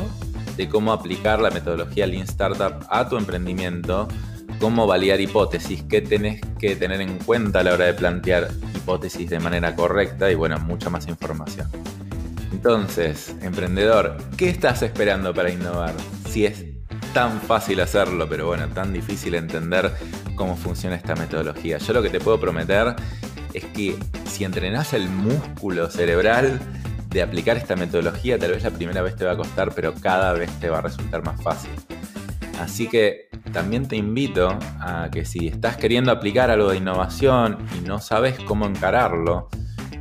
de 0.57 0.69
cómo 0.69 0.93
aplicar 0.93 1.39
la 1.41 1.49
metodología 1.49 2.07
Lean 2.07 2.23
Startup 2.23 2.85
a 2.89 3.09
tu 3.09 3.17
emprendimiento, 3.17 4.07
cómo 4.59 4.87
validar 4.87 5.19
hipótesis, 5.19 5.83
qué 5.89 6.01
tenés 6.01 6.41
que 6.59 6.75
tener 6.75 7.01
en 7.01 7.17
cuenta 7.19 7.59
a 7.59 7.63
la 7.63 7.73
hora 7.73 7.85
de 7.85 7.93
plantear 7.93 8.49
hipótesis 8.75 9.29
de 9.29 9.39
manera 9.39 9.75
correcta 9.75 10.31
y 10.31 10.35
bueno, 10.35 10.59
mucha 10.59 10.89
más 10.89 11.07
información. 11.07 11.69
Entonces, 12.51 13.35
emprendedor, 13.41 14.17
¿qué 14.37 14.49
estás 14.49 14.81
esperando 14.81 15.33
para 15.33 15.49
innovar? 15.49 15.93
Si 16.29 16.45
es 16.45 16.63
tan 17.13 17.41
fácil 17.41 17.79
hacerlo, 17.81 18.27
pero 18.29 18.47
bueno, 18.47 18.67
tan 18.69 18.93
difícil 18.93 19.35
entender 19.35 19.93
cómo 20.35 20.55
funciona 20.55 20.95
esta 20.95 21.15
metodología. 21.15 21.77
Yo 21.77 21.93
lo 21.93 22.01
que 22.01 22.09
te 22.09 22.19
puedo 22.19 22.39
prometer 22.39 22.95
es 23.57 23.65
que 23.65 23.95
si 24.25 24.43
entrenás 24.43 24.93
el 24.93 25.09
músculo 25.09 25.89
cerebral 25.89 26.59
de 27.09 27.21
aplicar 27.21 27.57
esta 27.57 27.75
metodología, 27.75 28.37
tal 28.37 28.51
vez 28.51 28.63
la 28.63 28.71
primera 28.71 29.01
vez 29.01 29.15
te 29.15 29.25
va 29.25 29.31
a 29.31 29.37
costar, 29.37 29.73
pero 29.73 29.93
cada 29.93 30.33
vez 30.33 30.51
te 30.59 30.69
va 30.69 30.79
a 30.79 30.81
resultar 30.81 31.23
más 31.23 31.41
fácil. 31.41 31.71
Así 32.59 32.87
que 32.87 33.29
también 33.53 33.87
te 33.87 33.95
invito 33.95 34.57
a 34.79 35.09
que 35.11 35.25
si 35.25 35.47
estás 35.47 35.77
queriendo 35.77 36.11
aplicar 36.11 36.49
algo 36.49 36.69
de 36.69 36.77
innovación 36.77 37.57
y 37.77 37.87
no 37.87 37.99
sabes 37.99 38.37
cómo 38.39 38.65
encararlo 38.65 39.49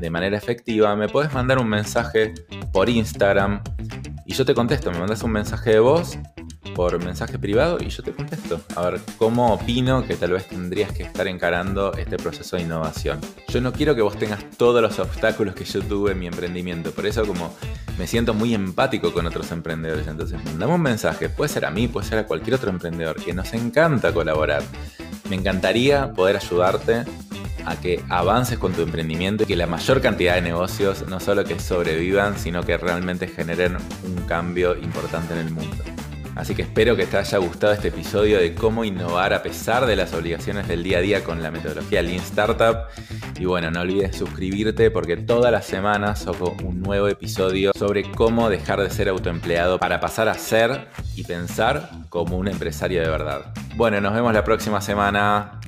de 0.00 0.10
manera 0.10 0.36
efectiva, 0.36 0.94
me 0.96 1.08
puedes 1.08 1.32
mandar 1.32 1.58
un 1.58 1.68
mensaje 1.68 2.34
por 2.72 2.88
Instagram 2.88 3.62
y 4.26 4.34
yo 4.34 4.44
te 4.44 4.54
contesto, 4.54 4.90
me 4.90 4.98
mandas 4.98 5.22
un 5.22 5.32
mensaje 5.32 5.70
de 5.70 5.78
voz 5.80 6.18
por 6.74 7.02
mensaje 7.02 7.38
privado 7.38 7.78
y 7.80 7.88
yo 7.88 8.02
te 8.02 8.12
contesto. 8.12 8.60
A 8.76 8.90
ver 8.90 9.00
cómo 9.18 9.52
opino 9.54 10.06
que 10.06 10.16
tal 10.16 10.32
vez 10.32 10.48
tendrías 10.48 10.92
que 10.92 11.04
estar 11.04 11.26
encarando 11.26 11.92
este 11.94 12.16
proceso 12.16 12.56
de 12.56 12.62
innovación. 12.62 13.20
Yo 13.48 13.60
no 13.60 13.72
quiero 13.72 13.94
que 13.94 14.02
vos 14.02 14.16
tengas 14.16 14.48
todos 14.56 14.82
los 14.82 14.98
obstáculos 14.98 15.54
que 15.54 15.64
yo 15.64 15.82
tuve 15.82 16.12
en 16.12 16.18
mi 16.18 16.26
emprendimiento. 16.26 16.90
Por 16.92 17.06
eso 17.06 17.26
como 17.26 17.54
me 17.98 18.06
siento 18.06 18.34
muy 18.34 18.54
empático 18.54 19.12
con 19.12 19.26
otros 19.26 19.50
emprendedores. 19.52 20.06
Entonces 20.06 20.42
mandame 20.44 20.74
un 20.74 20.82
mensaje. 20.82 21.28
Puede 21.28 21.48
ser 21.48 21.64
a 21.64 21.70
mí, 21.70 21.88
puede 21.88 22.06
ser 22.06 22.18
a 22.18 22.26
cualquier 22.26 22.54
otro 22.54 22.70
emprendedor 22.70 23.22
que 23.22 23.32
nos 23.32 23.52
encanta 23.52 24.12
colaborar. 24.12 24.62
Me 25.28 25.36
encantaría 25.36 26.12
poder 26.12 26.36
ayudarte 26.36 27.04
a 27.66 27.76
que 27.76 28.02
avances 28.08 28.58
con 28.58 28.72
tu 28.72 28.82
emprendimiento 28.82 29.44
y 29.44 29.46
que 29.46 29.56
la 29.56 29.66
mayor 29.66 30.00
cantidad 30.00 30.34
de 30.34 30.42
negocios 30.42 31.06
no 31.08 31.20
solo 31.20 31.44
que 31.44 31.58
sobrevivan, 31.58 32.38
sino 32.38 32.62
que 32.62 32.76
realmente 32.76 33.26
generen 33.26 33.76
un 34.04 34.16
cambio 34.26 34.76
importante 34.76 35.32
en 35.32 35.40
el 35.40 35.50
mundo. 35.50 35.93
Así 36.36 36.54
que 36.54 36.62
espero 36.62 36.96
que 36.96 37.06
te 37.06 37.16
haya 37.16 37.38
gustado 37.38 37.72
este 37.72 37.88
episodio 37.88 38.38
de 38.38 38.54
cómo 38.54 38.84
innovar 38.84 39.32
a 39.32 39.42
pesar 39.42 39.86
de 39.86 39.96
las 39.96 40.12
obligaciones 40.14 40.66
del 40.66 40.82
día 40.82 40.98
a 40.98 41.00
día 41.00 41.24
con 41.24 41.42
la 41.42 41.50
metodología 41.50 42.02
Lean 42.02 42.20
Startup. 42.20 42.88
Y 43.38 43.44
bueno, 43.44 43.70
no 43.70 43.82
olvides 43.82 44.16
suscribirte 44.16 44.90
porque 44.90 45.16
todas 45.16 45.52
las 45.52 45.64
semanas 45.64 46.20
saco 46.20 46.56
un 46.64 46.82
nuevo 46.82 47.08
episodio 47.08 47.72
sobre 47.78 48.10
cómo 48.10 48.50
dejar 48.50 48.80
de 48.80 48.90
ser 48.90 49.08
autoempleado 49.08 49.78
para 49.78 50.00
pasar 50.00 50.28
a 50.28 50.34
ser 50.34 50.88
y 51.14 51.24
pensar 51.24 51.90
como 52.08 52.36
un 52.36 52.48
empresario 52.48 53.00
de 53.00 53.08
verdad. 53.08 53.54
Bueno, 53.76 54.00
nos 54.00 54.14
vemos 54.14 54.32
la 54.32 54.44
próxima 54.44 54.80
semana. 54.80 55.60